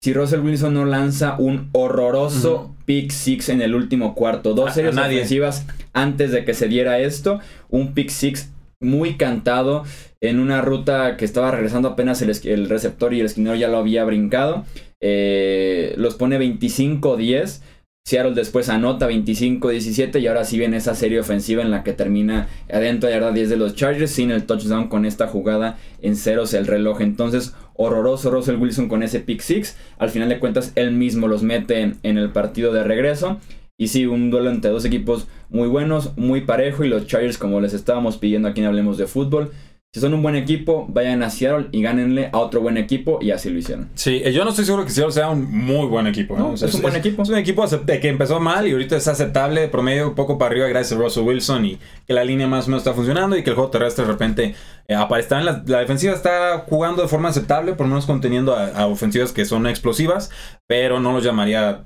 si 0.06 0.12
Russell 0.12 0.38
Wilson 0.38 0.72
no 0.72 0.84
lanza 0.84 1.34
un 1.36 1.68
horroroso 1.72 2.76
pick 2.84 3.10
six 3.10 3.48
en 3.48 3.60
el 3.60 3.75
último 3.75 4.14
cuarto. 4.14 4.54
Dos 4.54 4.72
series 4.72 4.94
defensivas 4.94 5.66
antes 5.94 6.30
de 6.30 6.44
que 6.44 6.54
se 6.54 6.68
diera 6.68 7.00
esto. 7.00 7.40
Un 7.70 7.92
pick 7.92 8.10
six 8.10 8.52
muy 8.80 9.16
cantado 9.16 9.82
en 10.20 10.38
una 10.38 10.62
ruta 10.62 11.16
que 11.16 11.25
estaba 11.25 11.50
regresando 11.50 11.88
apenas 11.88 12.22
el, 12.22 12.68
receptor 12.68 13.14
y 13.14 13.18
el 13.18 13.26
esquinero 13.26 13.56
ya 13.56 13.66
lo 13.66 13.78
había 13.78 14.04
brincado. 14.04 14.64
Eh, 15.02 15.94
los 15.96 16.14
pone 16.14 16.38
25-10. 16.38 17.62
Seattle 18.06 18.34
después 18.34 18.68
anota 18.68 19.10
25-17 19.10 20.20
y 20.20 20.28
ahora 20.28 20.44
sí 20.44 20.56
viene 20.56 20.76
esa 20.76 20.94
serie 20.94 21.18
ofensiva 21.18 21.62
en 21.62 21.72
la 21.72 21.82
que 21.82 21.92
termina 21.92 22.46
adentro 22.72 23.08
de 23.08 23.18
la 23.18 23.32
10 23.32 23.48
de 23.48 23.56
los 23.56 23.75
Chargers 23.75 24.12
sin 24.12 24.30
el 24.30 24.44
touchdown 24.44 24.86
con 24.86 25.04
esta 25.04 25.26
jugada 25.26 25.78
en 26.00 26.14
ceros 26.14 26.54
el 26.54 26.68
reloj. 26.68 27.00
Entonces, 27.00 27.54
horroroso 27.76 28.30
Russell 28.30 28.56
Wilson 28.56 28.88
con 28.88 29.02
ese 29.02 29.21
pick 29.21 29.40
six. 29.40 29.76
Al 29.99 30.11
final 30.11 30.28
de 30.28 30.38
cuentas, 30.38 30.73
él 30.75 30.92
mismo 30.92 31.28
los 31.28 31.42
mete 31.42 31.95
en 32.02 32.18
el 32.18 32.30
partido 32.30 32.73
de 32.73 32.85
regreso. 32.85 33.40
Y 33.78 33.88
sí, 33.88 34.06
un 34.06 34.30
duelo 34.30 34.50
entre 34.50 34.71
dos 34.71 34.85
equipos 34.85 35.28
muy 35.50 35.68
buenos, 35.68 36.16
muy 36.16 36.42
parejo. 36.42 36.85
Y 36.85 36.88
los 36.88 37.06
Chargers, 37.06 37.38
como 37.38 37.61
les 37.61 37.75
estábamos 37.75 38.16
pidiendo 38.16 38.49
aquí 38.49 38.61
en 38.61 38.66
Hablemos 38.66 38.97
de 38.97 39.06
Fútbol, 39.06 39.52
si 39.97 40.00
son 40.00 40.12
un 40.12 40.23
buen 40.23 40.37
equipo, 40.37 40.85
vayan 40.91 41.23
a 41.23 41.31
Seattle 41.31 41.69
y 41.73 41.81
gánenle 41.81 42.29
a 42.31 42.37
otro 42.37 42.61
buen 42.61 42.76
equipo 42.76 43.19
y 43.23 43.31
así 43.31 43.49
lo 43.49 43.59
hicieron. 43.59 43.88
Sí, 43.95 44.21
eh, 44.23 44.31
yo 44.31 44.45
no 44.45 44.50
estoy 44.50 44.67
seguro 44.67 44.85
que 44.85 44.91
Seattle 44.91 45.11
sea 45.11 45.31
un 45.31 45.50
muy 45.50 45.87
buen 45.87 46.07
equipo. 46.07 46.37
No, 46.37 46.53
es, 46.53 46.75
un 46.75 46.83
buen 46.83 46.97
equipo. 46.97 47.23
Es 47.23 47.31
un 47.31 47.38
equipo 47.38 47.65
que 47.87 48.09
empezó 48.11 48.38
mal 48.38 48.69
y 48.69 48.73
ahorita 48.73 48.95
es 48.95 49.09
aceptable, 49.09 49.69
promedio 49.69 50.15
poco 50.15 50.37
para 50.37 50.50
arriba 50.50 50.67
gracias 50.67 51.00
a 51.00 51.03
Russell 51.03 51.23
Wilson 51.23 51.65
y 51.65 51.79
que 52.07 52.12
la 52.12 52.25
línea 52.25 52.47
más 52.47 52.67
o 52.67 52.69
menos 52.69 52.83
está 52.83 52.93
funcionando 52.93 53.38
y 53.38 53.43
que 53.43 53.49
el 53.49 53.57
juego 53.57 53.71
terrestre 53.71 54.05
de 54.05 54.12
repente 54.12 54.55
eh, 54.87 54.95
aparece. 54.95 55.35
En 55.35 55.47
la, 55.47 55.55
defensiva 55.62 56.12
está 56.12 56.67
jugando 56.69 57.00
de 57.00 57.09
forma 57.09 57.31
aceptable, 57.31 57.73
por 57.73 57.87
lo 57.87 57.88
menos 57.93 58.05
conteniendo 58.05 58.55
a, 58.55 58.85
ofensivas 58.88 59.33
que 59.33 59.47
son 59.47 59.67
explosivas, 59.67 60.29
pero 60.67 61.00
no 61.00 61.15
los 61.15 61.25
llamaría, 61.25 61.85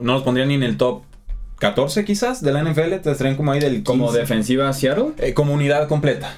no 0.00 0.14
los 0.14 0.24
pondría 0.24 0.46
ni 0.46 0.54
en 0.54 0.64
el 0.64 0.76
top 0.76 1.02
14 1.60 2.04
quizás 2.04 2.42
de 2.42 2.50
la 2.50 2.64
NFL, 2.64 2.96
te 3.04 3.12
estarían 3.12 3.36
como 3.36 3.52
ahí 3.52 3.60
del 3.60 3.84
¿Como 3.84 4.10
defensiva 4.10 4.72
Seattle? 4.72 5.10
Eh, 5.18 5.32
como 5.32 5.54
unidad 5.54 5.86
completa. 5.86 6.34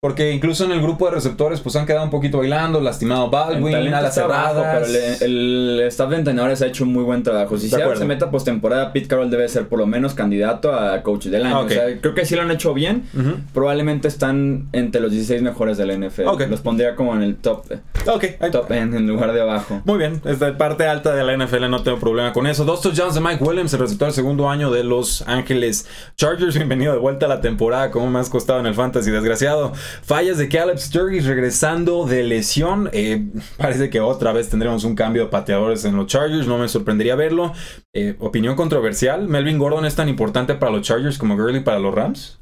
Porque 0.00 0.30
incluso 0.30 0.64
en 0.64 0.70
el 0.70 0.80
grupo 0.80 1.06
de 1.06 1.16
receptores, 1.16 1.60
pues 1.60 1.74
han 1.74 1.84
quedado 1.84 2.04
un 2.04 2.10
poquito 2.10 2.38
bailando, 2.38 2.80
lastimado 2.80 3.30
Baldwin, 3.30 3.92
a 3.92 4.00
la 4.00 4.12
cerrada. 4.12 4.78
Pero 4.78 4.86
el, 5.22 5.80
staff 5.88 6.10
de 6.10 6.18
entrenadores 6.18 6.62
ha 6.62 6.66
hecho 6.66 6.84
un 6.84 6.92
muy 6.92 7.02
buen 7.02 7.24
trabajo. 7.24 7.58
Si 7.58 7.68
se 7.68 8.04
meta 8.04 8.30
postemporada, 8.30 8.92
Pete 8.92 9.08
Carroll 9.08 9.28
debe 9.28 9.48
ser 9.48 9.66
por 9.66 9.80
lo 9.80 9.88
menos 9.88 10.14
candidato 10.14 10.72
a 10.72 11.02
coach 11.02 11.26
del 11.26 11.46
año. 11.46 11.62
O 11.62 11.68
sea, 11.68 12.00
creo 12.00 12.14
que 12.14 12.24
sí 12.24 12.36
lo 12.36 12.42
han 12.42 12.50
hecho 12.52 12.74
bien. 12.74 13.08
Probablemente 13.52 14.06
están 14.06 14.68
entre 14.70 15.00
los 15.00 15.10
16 15.10 15.42
mejores 15.42 15.76
de 15.78 15.86
la 15.86 15.96
NFL. 15.96 16.26
Los 16.48 16.60
pondría 16.60 16.94
como 16.94 17.16
en 17.16 17.22
el 17.22 17.34
top. 17.34 17.64
Ok, 18.06 18.24
top 18.52 18.70
en, 18.70 19.04
lugar 19.04 19.32
de 19.32 19.40
abajo. 19.40 19.82
Muy 19.84 19.98
bien, 19.98 20.22
esta 20.24 20.56
parte 20.56 20.86
alta 20.86 21.12
de 21.12 21.24
la 21.24 21.44
NFL 21.44 21.68
no 21.68 21.82
tengo 21.82 21.98
problema 21.98 22.32
con 22.32 22.46
eso. 22.46 22.64
Dos 22.64 22.82
touchdowns 22.82 23.16
de 23.16 23.20
Mike 23.20 23.42
Williams, 23.42 23.72
el 23.72 23.80
receptor 23.80 24.12
segundo 24.12 24.48
año 24.48 24.70
de 24.70 24.84
Los 24.84 25.22
Ángeles 25.26 25.88
Chargers. 26.16 26.54
Bienvenido 26.54 26.92
de 26.92 27.00
vuelta 27.00 27.26
a 27.26 27.28
la 27.28 27.40
temporada. 27.40 27.90
Como 27.90 28.08
me 28.08 28.20
has 28.20 28.30
costado 28.30 28.60
en 28.60 28.66
el 28.66 28.76
fantasy, 28.76 29.10
desgraciado. 29.10 29.72
Fallas 30.02 30.38
de 30.38 30.48
Caleb 30.48 30.78
Sturgis 30.78 31.26
regresando 31.26 32.06
de 32.06 32.22
lesión. 32.22 32.90
Eh, 32.92 33.26
parece 33.56 33.90
que 33.90 34.00
otra 34.00 34.32
vez 34.32 34.48
tendremos 34.48 34.84
un 34.84 34.94
cambio 34.94 35.24
de 35.24 35.30
pateadores 35.30 35.84
en 35.84 35.96
los 35.96 36.06
Chargers. 36.06 36.46
No 36.46 36.58
me 36.58 36.68
sorprendería 36.68 37.16
verlo. 37.16 37.52
Eh, 37.94 38.16
opinión 38.18 38.56
controversial. 38.56 39.28
¿Melvin 39.28 39.58
Gordon 39.58 39.84
es 39.84 39.94
tan 39.94 40.08
importante 40.08 40.54
para 40.54 40.72
los 40.72 40.82
Chargers 40.82 41.18
como 41.18 41.36
Gurley 41.36 41.62
para 41.62 41.78
los 41.78 41.94
Rams? 41.94 42.40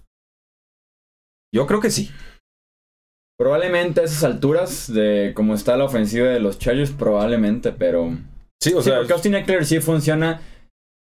Yo 1.55 1.67
creo 1.67 1.81
que 1.81 1.91
sí. 1.91 2.11
Probablemente 3.39 4.01
a 4.01 4.05
esas 4.05 4.25
alturas 4.25 4.93
de 4.93 5.33
cómo 5.35 5.55
está 5.55 5.77
la 5.77 5.85
ofensiva 5.85 6.29
de 6.29 6.41
los 6.41 6.59
Chargers, 6.59 6.91
probablemente, 6.91 7.73
pero... 7.73 8.17
Sí, 8.63 8.73
o 8.73 8.81
sea... 8.81 8.99
porque 8.99 9.13
Austin 9.13 9.35
Eckler 9.35 9.67
sí 9.67 9.81
funciona 9.81 10.41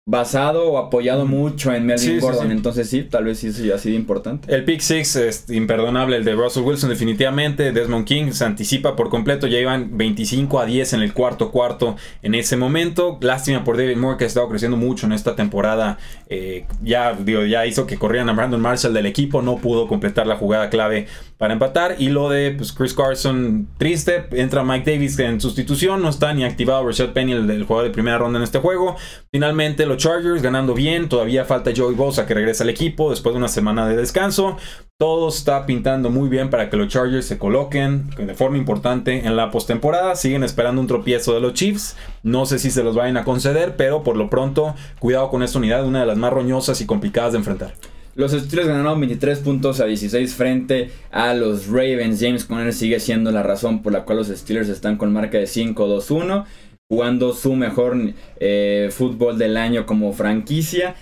basado 0.08 0.70
o 0.70 0.78
apoyado 0.78 1.26
mucho 1.26 1.70
en 1.74 1.84
Melvin 1.84 2.18
Gordon. 2.18 2.50
Entonces 2.50 2.88
sí, 2.88 3.02
tal 3.02 3.24
vez 3.24 3.40
sí 3.40 3.52
ya 3.52 3.74
ha 3.74 3.78
sido 3.78 3.94
importante. 3.94 4.52
El 4.52 4.64
pick 4.64 4.80
six 4.80 5.16
es 5.16 5.50
imperdonable, 5.50 6.16
el 6.16 6.24
de 6.24 6.32
Russell 6.32 6.62
Wilson 6.62 6.88
definitivamente. 6.88 7.72
Desmond 7.72 8.06
King 8.06 8.32
se 8.32 8.46
anticipa 8.46 8.96
por 8.96 9.10
completo. 9.10 9.46
Ya 9.46 9.58
iban 9.58 9.98
25 9.98 10.60
a 10.60 10.64
10 10.64 10.94
en 10.94 11.02
el 11.02 11.12
cuarto 11.12 11.50
cuarto 11.50 11.96
en 12.22 12.34
ese 12.34 12.56
momento. 12.56 13.18
Lástima 13.20 13.64
por 13.64 13.76
David 13.76 13.98
Moore 13.98 14.16
que 14.16 14.24
ha 14.24 14.26
estado 14.26 14.48
creciendo 14.48 14.78
mucho 14.78 15.04
en 15.04 15.12
esta 15.12 15.36
temporada. 15.36 15.98
Eh, 16.30 16.64
ya, 16.82 17.12
digo, 17.12 17.44
ya 17.44 17.66
hizo 17.66 17.86
que 17.86 17.98
corrieran 17.98 18.30
a 18.30 18.32
Brandon 18.32 18.62
Marshall 18.62 18.94
del 18.94 19.04
equipo. 19.04 19.42
No 19.42 19.56
pudo 19.58 19.88
completar 19.88 20.26
la 20.26 20.36
jugada 20.36 20.70
clave 20.70 21.06
para 21.36 21.52
empatar. 21.52 21.96
Y 21.98 22.08
lo 22.08 22.30
de 22.30 22.52
pues, 22.52 22.72
Chris 22.72 22.94
Carson, 22.94 23.68
triste. 23.76 24.24
Entra 24.32 24.64
Mike 24.64 24.90
Davis 24.90 25.18
en 25.18 25.38
sustitución. 25.38 26.00
No 26.00 26.08
está 26.08 26.32
ni 26.32 26.44
activado 26.44 26.86
Rashad 26.86 27.10
Penny, 27.10 27.32
el, 27.32 27.50
el 27.50 27.64
jugador 27.64 27.88
de 27.88 27.92
primera 27.92 28.16
ronda 28.16 28.38
en 28.38 28.44
este 28.44 28.58
juego. 28.58 28.96
Finalmente 29.30 29.84
lo 29.84 29.96
Chargers 29.96 30.42
ganando 30.42 30.74
bien. 30.74 31.08
Todavía 31.08 31.44
falta 31.44 31.70
Joey 31.76 31.94
Bosa 31.94 32.26
que 32.26 32.34
regresa 32.34 32.64
al 32.64 32.70
equipo 32.70 33.10
después 33.10 33.34
de 33.34 33.38
una 33.38 33.48
semana 33.48 33.86
de 33.86 33.96
descanso. 33.96 34.56
Todo 34.98 35.28
está 35.28 35.66
pintando 35.66 36.08
muy 36.08 36.28
bien 36.28 36.48
para 36.48 36.70
que 36.70 36.76
los 36.76 36.88
Chargers 36.88 37.26
se 37.26 37.38
coloquen 37.38 38.08
de 38.16 38.34
forma 38.34 38.56
importante 38.56 39.26
en 39.26 39.36
la 39.36 39.50
postemporada. 39.50 40.16
Siguen 40.16 40.44
esperando 40.44 40.80
un 40.80 40.86
tropiezo 40.86 41.34
de 41.34 41.40
los 41.40 41.52
Chiefs. 41.52 41.96
No 42.22 42.46
sé 42.46 42.58
si 42.58 42.70
se 42.70 42.82
los 42.82 42.96
vayan 42.96 43.18
a 43.18 43.24
conceder, 43.24 43.76
pero 43.76 44.02
por 44.02 44.16
lo 44.16 44.30
pronto, 44.30 44.74
cuidado 44.98 45.28
con 45.28 45.42
esta 45.42 45.58
unidad, 45.58 45.86
una 45.86 46.00
de 46.00 46.06
las 46.06 46.16
más 46.16 46.32
roñosas 46.32 46.80
y 46.80 46.86
complicadas 46.86 47.32
de 47.32 47.38
enfrentar. 47.38 47.74
Los 48.14 48.32
Steelers 48.32 48.66
ganaron 48.66 48.98
23 48.98 49.38
puntos 49.38 49.78
a 49.78 49.84
16 49.84 50.34
frente 50.34 50.90
a 51.12 51.34
los 51.34 51.68
Ravens. 51.68 52.18
James 52.20 52.44
Conner 52.46 52.72
sigue 52.72 52.98
siendo 52.98 53.30
la 53.30 53.44
razón 53.44 53.80
por 53.80 53.92
la 53.92 54.04
cual 54.04 54.18
los 54.18 54.26
Steelers 54.26 54.68
están 54.68 54.96
con 54.96 55.12
marca 55.12 55.38
de 55.38 55.44
5-2-1 55.44 56.44
jugando 56.88 57.34
su 57.34 57.54
mejor 57.54 57.96
eh, 58.40 58.88
fútbol 58.90 59.38
del 59.38 59.56
año 59.56 59.86
como 59.86 60.12
franquicia. 60.12 60.94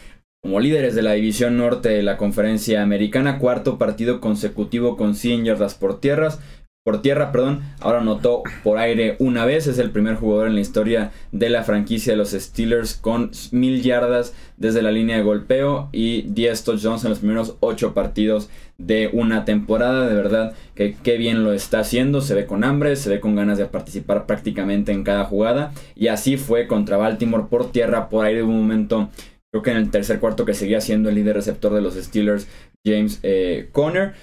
Como 0.42 0.60
líderes 0.60 0.94
de 0.94 1.02
la 1.02 1.14
división 1.14 1.56
norte 1.56 1.88
de 1.88 2.02
la 2.04 2.16
conferencia 2.16 2.82
americana, 2.82 3.38
cuarto 3.38 3.78
partido 3.78 4.20
consecutivo 4.20 4.96
con 4.96 5.16
100 5.16 5.44
yardas 5.44 5.74
por 5.74 5.98
tierras, 5.98 6.38
por 6.86 7.02
tierra, 7.02 7.32
perdón, 7.32 7.62
ahora 7.80 7.98
anotó 7.98 8.44
por 8.62 8.78
aire 8.78 9.16
una 9.18 9.44
vez, 9.44 9.66
es 9.66 9.80
el 9.80 9.90
primer 9.90 10.14
jugador 10.14 10.46
en 10.46 10.54
la 10.54 10.60
historia 10.60 11.10
de 11.32 11.50
la 11.50 11.64
franquicia 11.64 12.12
de 12.12 12.16
los 12.16 12.30
Steelers 12.30 12.94
con 12.94 13.32
mil 13.50 13.82
yardas 13.82 14.34
desde 14.56 14.82
la 14.82 14.92
línea 14.92 15.16
de 15.16 15.24
golpeo 15.24 15.88
y 15.90 16.22
10 16.22 16.62
touchdowns 16.62 17.02
en 17.02 17.10
los 17.10 17.18
primeros 17.18 17.56
8 17.58 17.92
partidos 17.92 18.50
de 18.78 19.10
una 19.12 19.44
temporada, 19.44 20.06
de 20.06 20.14
verdad 20.14 20.54
que 20.76 20.94
qué 21.02 21.16
bien 21.16 21.42
lo 21.42 21.52
está 21.52 21.80
haciendo, 21.80 22.20
se 22.20 22.36
ve 22.36 22.46
con 22.46 22.62
hambre, 22.62 22.94
se 22.94 23.10
ve 23.10 23.18
con 23.18 23.34
ganas 23.34 23.58
de 23.58 23.66
participar 23.66 24.26
prácticamente 24.26 24.92
en 24.92 25.02
cada 25.02 25.24
jugada 25.24 25.72
y 25.96 26.06
así 26.06 26.36
fue 26.36 26.68
contra 26.68 26.98
Baltimore 26.98 27.46
por 27.50 27.72
tierra, 27.72 28.08
por 28.08 28.24
aire 28.24 28.44
un 28.44 28.60
momento 28.60 29.10
creo 29.50 29.64
que 29.64 29.70
en 29.72 29.78
el 29.78 29.90
tercer 29.90 30.20
cuarto 30.20 30.44
que 30.44 30.54
seguía 30.54 30.80
siendo 30.80 31.08
el 31.08 31.16
líder 31.16 31.34
receptor 31.34 31.74
de 31.74 31.80
los 31.80 31.94
Steelers, 31.94 32.46
James 32.84 33.18
eh, 33.24 33.70
Conner. 33.72 34.14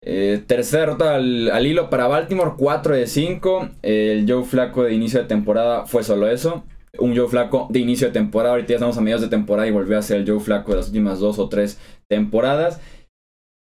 Eh, 0.00 0.42
tercera 0.46 0.82
derrota 0.82 1.16
al, 1.16 1.66
hilo 1.66 1.90
para 1.90 2.06
Baltimore, 2.06 2.52
4 2.56 2.94
de 2.94 3.06
5. 3.06 3.68
el 3.82 4.24
Joe 4.28 4.44
Flaco 4.44 4.84
de 4.84 4.94
inicio 4.94 5.20
de 5.20 5.26
temporada 5.26 5.86
fue 5.86 6.02
solo 6.04 6.28
eso. 6.28 6.64
Un 6.98 7.16
Joe 7.16 7.28
Flaco 7.28 7.68
de 7.70 7.80
inicio 7.80 8.08
de 8.08 8.12
temporada. 8.12 8.54
Ahorita 8.54 8.70
ya 8.70 8.76
estamos 8.76 8.96
a 8.98 9.00
mediados 9.00 9.22
de 9.22 9.28
temporada 9.28 9.68
y 9.68 9.72
volvió 9.72 9.98
a 9.98 10.02
ser 10.02 10.18
el 10.18 10.28
Joe 10.28 10.40
Flaco 10.40 10.70
de 10.70 10.78
las 10.78 10.88
últimas 10.88 11.18
dos 11.18 11.38
o 11.38 11.48
tres 11.48 11.78
temporadas. 12.08 12.80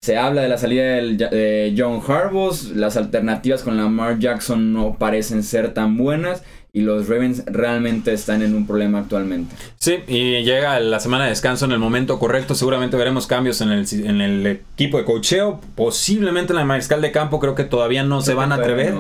Se 0.03 0.17
habla 0.17 0.43
de 0.43 0.49
la 0.49 0.59
salida 0.59 0.85
de 0.85 1.75
John 1.77 2.01
Harbaugh. 2.07 2.55
Las 2.75 2.97
alternativas 2.97 3.63
con 3.63 3.77
Lamar 3.77 4.19
Jackson 4.19 4.73
no 4.73 4.99
parecen 4.99 5.43
ser 5.43 5.75
tan 5.75 5.97
buenas 5.97 6.45
y 6.77 6.83
los 6.83 7.09
Ravens 7.09 7.43
realmente 7.47 8.13
están 8.13 8.43
en 8.43 8.55
un 8.55 8.67
problema 8.67 8.99
actualmente. 8.99 9.57
Sí, 9.79 10.01
y 10.07 10.45
llega 10.45 10.79
la 10.79 11.01
semana 11.01 11.25
de 11.25 11.31
descanso 11.31 11.65
en 11.65 11.73
el 11.73 11.79
momento 11.79 12.19
correcto. 12.19 12.55
Seguramente 12.55 12.99
veremos 12.99 13.27
cambios 13.27 13.63
en 13.63 13.71
el, 13.71 13.87
en 13.91 14.21
el 14.21 14.47
equipo 14.47 14.99
de 14.99 15.07
cocheo. 15.07 15.59
Posiblemente 15.75 16.53
en 16.53 16.59
la 16.59 16.67
mariscal 16.67 17.01
de 17.01 17.13
campo 17.13 17.41
creo 17.41 17.55
que 17.55 17.65
todavía 17.65 18.05
no 18.05 18.21
se 18.21 18.35
van 18.35 18.53
a 18.53 18.57
atrever. 18.57 18.95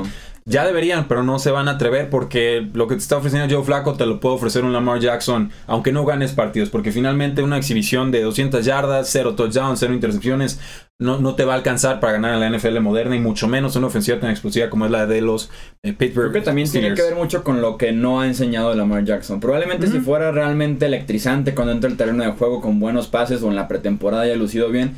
Ya 0.47 0.65
deberían, 0.65 1.07
pero 1.07 1.23
no 1.23 1.39
se 1.39 1.51
van 1.51 1.69
a 1.69 1.73
atrever 1.73 2.09
porque 2.09 2.67
lo 2.73 2.87
que 2.87 2.95
te 2.95 3.01
está 3.01 3.19
ofreciendo 3.19 3.55
Joe 3.55 3.65
Flaco 3.65 3.95
te 3.95 4.07
lo 4.07 4.21
puede 4.21 4.37
ofrecer 4.37 4.65
un 4.65 4.73
Lamar 4.73 5.01
Jackson, 5.01 5.51
aunque 5.67 5.93
no 5.93 6.07
ganes 6.07 6.33
partidos, 6.33 6.71
porque 6.71 6.93
finalmente 6.93 7.43
una 7.43 7.59
exhibición 7.59 8.11
de 8.11 8.23
200 8.23 8.65
yardas, 8.65 9.11
0 9.11 9.35
touchdowns, 9.35 9.81
0 9.81 9.93
intercepciones, 9.93 10.61
no, 10.98 11.18
no 11.18 11.35
te 11.35 11.44
va 11.44 11.52
a 11.52 11.56
alcanzar 11.56 12.00
para 12.00 12.14
ganar 12.14 12.35
en 12.35 12.40
la 12.40 12.59
NFL 12.59 12.80
moderna 12.80 13.16
y 13.16 13.20
mucho 13.20 13.48
menos 13.48 13.76
una 13.76 13.88
ofensiva 13.88 14.18
tan 14.18 14.30
explosiva 14.30 14.70
como 14.70 14.87
es 14.87 14.90
la 14.90 15.06
de 15.06 15.20
los 15.20 15.50
eh, 15.82 15.92
Pittsburgh. 15.92 16.30
Creo 16.30 16.42
que 16.42 16.46
también 16.46 16.70
tiene 16.70 16.94
que 16.94 17.02
ver 17.02 17.14
mucho 17.14 17.44
con 17.44 17.61
lo 17.61 17.76
que 17.76 17.92
no 17.92 18.20
ha 18.20 18.26
enseñado 18.26 18.74
Lamar 18.74 19.04
Jackson. 19.04 19.38
Probablemente 19.40 19.88
si 19.88 20.00
fuera 20.00 20.32
realmente 20.32 20.87
electrizante 20.87 21.54
cuando 21.54 21.72
entra 21.72 21.90
el 21.90 21.98
terreno 21.98 22.24
de 22.24 22.30
juego 22.30 22.62
con 22.62 22.80
buenos 22.80 23.09
pases 23.09 23.42
o 23.42 23.48
en 23.48 23.56
la 23.56 23.68
pretemporada 23.68 24.22
haya 24.22 24.37
lucido 24.37 24.70
bien, 24.70 24.94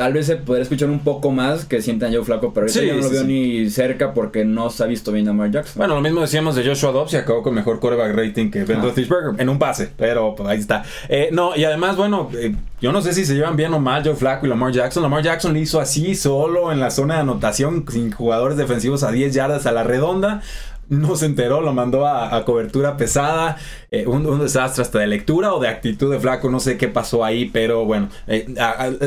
Tal 0.00 0.14
vez 0.14 0.24
se 0.24 0.36
podría 0.36 0.62
escuchar 0.62 0.88
un 0.88 1.00
poco 1.00 1.30
más 1.30 1.66
que 1.66 1.82
sientan 1.82 2.10
Joe 2.10 2.24
Flaco, 2.24 2.54
pero 2.54 2.64
ahorita 2.64 2.82
yo 2.82 2.94
no 2.94 3.02
lo 3.02 3.10
veo 3.10 3.22
ni 3.22 3.68
cerca 3.68 4.14
porque 4.14 4.46
no 4.46 4.70
se 4.70 4.82
ha 4.82 4.86
visto 4.86 5.12
bien 5.12 5.28
a 5.28 5.34
Mark 5.34 5.50
Jackson. 5.52 5.74
Bueno, 5.76 5.96
lo 5.96 6.00
mismo 6.00 6.22
decíamos 6.22 6.54
de 6.54 6.64
Joshua 6.64 6.90
Dobbs 6.90 7.12
y 7.12 7.16
acabó 7.16 7.42
con 7.42 7.52
mejor 7.54 7.80
quarterback 7.80 8.16
rating 8.16 8.50
que 8.50 8.64
Ben 8.64 8.78
ah. 8.78 8.84
Roethlisberger 8.84 9.38
en 9.38 9.50
un 9.50 9.58
pase, 9.58 9.90
pero 9.98 10.34
pues, 10.34 10.48
ahí 10.48 10.58
está. 10.58 10.84
Eh, 11.10 11.28
no, 11.32 11.54
y 11.54 11.64
además, 11.64 11.98
bueno, 11.98 12.30
eh, 12.32 12.54
yo 12.80 12.92
no 12.92 13.02
sé 13.02 13.12
si 13.12 13.26
se 13.26 13.34
llevan 13.34 13.56
bien 13.56 13.74
o 13.74 13.78
mal 13.78 14.02
Joe 14.02 14.14
Flaco 14.14 14.46
y 14.46 14.48
Lamar 14.48 14.72
Jackson. 14.72 15.02
Lamar 15.02 15.22
Jackson 15.22 15.52
lo 15.52 15.58
hizo 15.58 15.78
así, 15.78 16.14
solo 16.14 16.72
en 16.72 16.80
la 16.80 16.90
zona 16.90 17.16
de 17.16 17.20
anotación, 17.20 17.84
sin 17.90 18.10
jugadores 18.10 18.56
defensivos 18.56 19.02
a 19.02 19.12
10 19.12 19.34
yardas 19.34 19.66
a 19.66 19.72
la 19.72 19.82
redonda 19.82 20.40
no 20.90 21.16
se 21.16 21.26
enteró, 21.26 21.60
lo 21.60 21.72
mandó 21.72 22.06
a, 22.06 22.44
cobertura 22.44 22.96
pesada, 22.96 23.56
eh, 23.90 24.06
un, 24.06 24.40
desastre 24.40 24.82
hasta 24.82 24.98
de 24.98 25.06
lectura 25.06 25.54
o 25.54 25.60
de 25.60 25.68
actitud 25.68 26.10
de 26.10 26.18
Flaco, 26.18 26.50
no 26.50 26.60
sé 26.60 26.76
qué 26.76 26.88
pasó 26.88 27.24
ahí, 27.24 27.46
pero 27.46 27.84
bueno, 27.84 28.08
eh, 28.26 28.46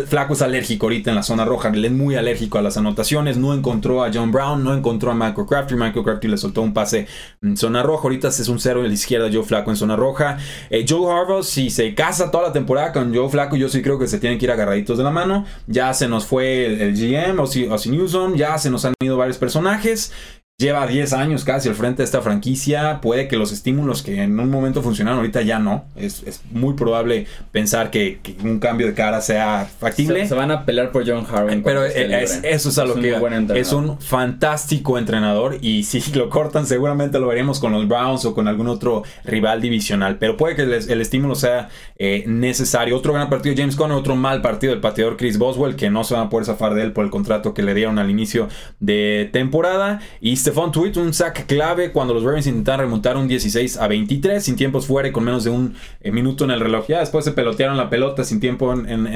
Flaco 0.08 0.34
es 0.34 0.42
alérgico 0.42 0.86
ahorita 0.86 1.12
en 1.12 1.16
la 1.18 1.24
zona 1.24 1.46
roja, 1.46 1.70
él 1.70 1.84
es 1.84 1.92
muy 1.92 2.16
alérgico 2.16 2.58
a 2.58 2.62
las 2.62 2.78
anotaciones, 2.78 3.38
no 3.38 3.54
encontró 3.54 4.04
a 4.04 4.12
John 4.14 4.32
Brown, 4.32 4.64
no 4.64 4.74
encontró 4.74 5.12
a 5.12 5.14
Michael 5.14 5.46
Crafty, 5.46 5.76
Michael 5.76 6.06
Crafty 6.06 6.28
le 6.28 6.38
soltó 6.38 6.62
un 6.62 6.74
pase 6.74 7.08
en 7.42 7.58
zona 7.58 7.84
roja, 7.84 8.04
ahorita 8.04 8.30
es 8.30 8.48
un 8.48 8.60
cero 8.60 8.82
en 8.82 8.88
la 8.88 8.94
izquierda 8.94 9.30
Joe 9.32 9.44
Flaco 9.44 9.70
en 9.70 9.76
zona 9.76 9.98
roja, 9.98 10.38
eh, 10.70 10.86
Joe 10.88 11.12
Harbaugh 11.12 11.44
si 11.44 11.70
se 11.70 11.94
casa 11.94 12.32
toda 12.32 12.48
la 12.48 12.54
temporada 12.54 12.94
con 12.94 13.14
Joe 13.14 13.30
Flaco, 13.30 13.58
yo 13.58 13.68
sí 13.68 13.82
creo 13.82 14.00
que 14.00 14.08
se 14.08 14.20
tienen 14.20 14.40
que 14.40 14.46
ir 14.46 14.52
agarraditos 14.52 14.98
de 14.98 15.04
la 15.04 15.12
mano, 15.12 15.46
ya 15.68 15.94
se 15.94 16.08
nos 16.08 16.26
fue 16.26 16.66
el, 16.66 16.94
GM, 16.94 17.40
o 17.40 17.46
si 17.46 17.90
Newsom, 17.90 18.36
ya 18.36 18.58
se 18.58 18.70
nos 18.70 18.86
han 18.86 18.94
ido 19.02 19.18
varios 19.18 19.38
personajes, 19.38 20.14
lleva 20.60 20.86
10 20.86 21.14
años 21.14 21.44
casi 21.44 21.68
al 21.68 21.76
frente 21.76 21.98
de 21.98 22.06
esta 22.06 22.22
franquicia. 22.22 23.02
Puede 23.02 23.28
que 23.28 23.38
los 23.38 23.52
estímulos 23.52 24.04
que 24.04 24.22
en 24.22 24.40
un 24.40 24.50
momento 24.50 24.82
funcionaron 24.82 25.20
ahorita 25.20 25.42
ya 25.42 25.60
no. 25.60 25.86
Es, 25.96 26.24
muy 26.52 26.74
probable 26.76 27.26
pensar 27.52 27.90
que, 27.90 28.20
un 28.44 28.60
cambio 28.60 28.88
de 28.88 28.94
cara 28.94 29.22
sea 29.22 29.68
factible. 29.80 30.28
Se, 30.28 30.36
van 30.36 30.52
a 30.52 30.66
pelear 30.66 30.92
por 30.92 31.08
John 31.08 31.26
Harvin. 31.30 31.64
Pero 31.64 31.84
eso 31.86 32.70
es 32.70 32.78
a 32.78 32.86
lo 32.86 32.96
que 32.96 33.18
es 33.56 33.74
un 33.74 34.00
fantástico 34.00 34.98
entrenador. 34.98 35.58
Y 35.62 35.84
si 35.84 36.02
lo 36.14 36.30
cortan, 36.30 36.66
seguramente 36.66 37.20
lo 37.20 37.28
veremos 37.28 37.60
con 37.60 37.72
los 37.72 37.88
Browns 37.88 38.26
o 38.26 38.34
con 38.34 38.48
algún 38.48 38.68
otro 38.68 39.04
rival 39.26 39.60
divisional. 39.60 40.18
Pero 40.18 40.38
puede 40.38 40.56
que 40.56 40.62
el, 40.62 41.02
estímulo 41.02 41.36
sea 41.36 41.70
eh, 41.98 42.24
necesario. 42.28 42.96
Otro 42.96 43.14
gran 43.14 43.30
partido 43.30 43.56
James 43.58 43.76
Conner, 43.76 43.98
otro 43.98 44.16
mal 44.16 44.42
partido 44.42 44.72
del 44.72 44.82
pateador 44.82 45.18
Chris 45.18 45.38
Boswell, 45.38 45.76
que 45.76 45.90
no 45.90 46.04
se 46.04 46.14
van 46.14 46.28
a 46.28 46.30
poder 46.30 46.46
zafar 46.46 46.76
de 46.76 46.84
él 46.84 46.94
por 46.94 47.04
el 47.04 47.12
contrato 47.12 47.54
que 47.54 47.64
le 47.64 47.74
dieron 47.74 47.98
al 47.98 48.10
inicio 48.10 48.48
de 48.80 49.30
temporada. 49.34 50.00
Y 50.22 50.38
Stephon 50.44 50.74
Tweet, 50.74 50.98
un 50.98 51.14
sack 51.14 51.46
clave 51.46 51.94
cuando 51.94 52.14
los 52.14 52.22
Ravens 52.22 52.48
intentaron 52.48 52.88
remontar 52.88 53.16
un 53.16 53.30
16 53.30 53.78
a 53.78 53.88
23 53.88 54.44
sin 54.44 54.58
tiempos 54.58 54.88
fuera 54.88 55.08
y 55.08 55.14
con 55.14 55.24
menos 55.24 55.46
de 55.46 55.50
un 55.50 55.74
eh, 56.02 56.12
minuto 56.12 56.44
en 56.44 56.52
el 56.52 56.60
reloj. 56.60 56.86
Ya 56.90 57.00
después 57.00 57.24
se 57.24 57.32
pelotearon 57.32 57.78
la 57.78 57.90
pelota 57.90 58.26
sin 58.26 58.42
tiempo 58.42 58.74
en, 58.74 59.08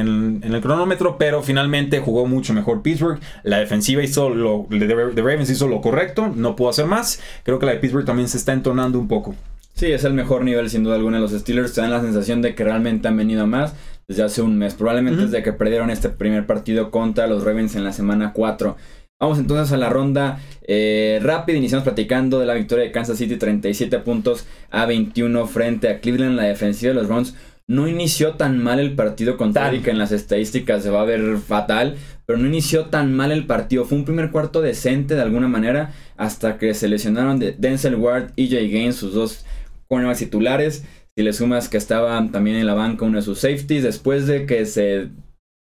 el 0.42 0.62
cronómetro, 0.62 1.18
pero 1.18 1.44
finalmente 1.44 2.00
jugó 2.00 2.26
mucho 2.28 2.54
mejor 2.54 2.82
Pittsburgh. 2.82 3.20
La 3.44 3.60
defensiva 3.60 4.02
hizo 4.02 4.30
lo, 4.30 4.68
de 4.70 5.22
Ravens 5.22 5.50
hizo 5.50 5.68
lo 5.68 5.82
correcto, 5.82 6.32
no 6.34 6.56
pudo 6.56 6.70
hacer 6.70 6.86
más. 6.86 7.20
Creo 7.44 7.60
que 7.60 7.66
la 7.66 7.74
de 7.74 7.80
Pittsburgh 7.80 8.06
también 8.06 8.30
se 8.30 8.38
está 8.38 8.54
entonando 8.54 8.98
un 8.98 9.10
poco. 9.10 9.36
Sí, 9.74 9.88
es 9.92 10.06
el 10.06 10.13
mejor 10.13 10.46
nivel 10.46 10.70
sin 10.70 10.86
duda 10.86 10.96
alguna. 10.96 11.20
Los 11.20 11.34
Steelers 11.34 11.74
te 11.74 11.82
dan 11.82 11.92
la 11.92 12.00
sensación 12.00 12.42
de 12.42 12.56
que 12.56 12.63
realmente 12.63 13.10
han 13.10 13.18
venido 13.18 13.46
más 13.48 13.74
desde 14.08 14.24
hace 14.24 14.42
un 14.42 14.58
mes. 14.58 14.76
Probablemente 14.76 15.24
desde 15.24 15.44
que 15.44 15.52
perdieron 15.52 15.90
este 15.90 16.08
primer 16.08 16.48
partido 16.48 16.90
contra 16.90 17.28
los 17.28 17.44
Ravens 17.44 17.76
en 17.76 17.84
la 17.84 17.92
semana 17.92 18.32
4. 18.34 18.78
Vamos 19.19 19.39
entonces 19.39 19.73
a 19.73 19.77
la 19.77 19.89
ronda 19.89 20.39
eh, 20.62 21.19
rápida. 21.23 21.58
Iniciamos 21.58 21.84
platicando 21.84 22.39
de 22.39 22.45
la 22.45 22.53
victoria 22.53 22.86
de 22.86 22.91
Kansas 22.91 23.17
City 23.17 23.38
37 23.38 23.97
puntos 23.99 24.45
a 24.69 24.86
21 24.86 25.47
frente 25.47 25.89
a 25.89 25.99
Cleveland. 25.99 26.36
La 26.36 26.43
defensiva 26.43 26.89
de 26.89 26.99
los 26.99 27.08
Browns 27.08 27.36
no 27.65 27.88
inició 27.88 28.36
tan 28.36 28.62
mal 28.62 28.80
el 28.80 28.95
partido 28.95 29.36
contra 29.36 29.71
que 29.82 29.89
en 29.89 29.97
las 29.97 30.12
estadísticas 30.12 30.84
se 30.84 30.91
va 30.91 31.01
a 31.01 31.06
ver 31.06 31.38
fatal. 31.38 31.95
Pero 32.27 32.38
no 32.38 32.45
inició 32.45 32.86
tan 32.86 33.12
mal 33.15 33.32
el 33.32 33.47
partido. 33.47 33.86
Fue 33.86 33.97
un 33.97 34.06
primer 34.06 34.30
cuarto 34.30 34.62
decente 34.62 35.15
de 35.15 35.21
alguna 35.23 35.47
manera. 35.47 35.93
Hasta 36.15 36.60
que 36.60 36.75
se 36.75 36.88
lesionaron 36.88 37.39
de 37.39 37.53
Denzel 37.53 37.95
Ward 37.95 38.34
y 38.36 38.49
Jay 38.49 38.69
Gaines, 38.69 38.97
sus 38.97 39.15
dos 39.15 39.45
cornerbacks 39.88 40.19
titulares. 40.19 40.86
Si 41.15 41.23
le 41.23 41.34
sumas 41.34 41.69
que 41.69 41.77
estaba 41.77 42.23
también 42.32 42.58
en 42.58 42.67
la 42.67 42.75
banca 42.75 43.06
uno 43.06 43.17
de 43.17 43.23
sus 43.23 43.39
safeties. 43.39 43.82
Después 43.82 44.27
de 44.27 44.45
que 44.45 44.67
se 44.67 45.10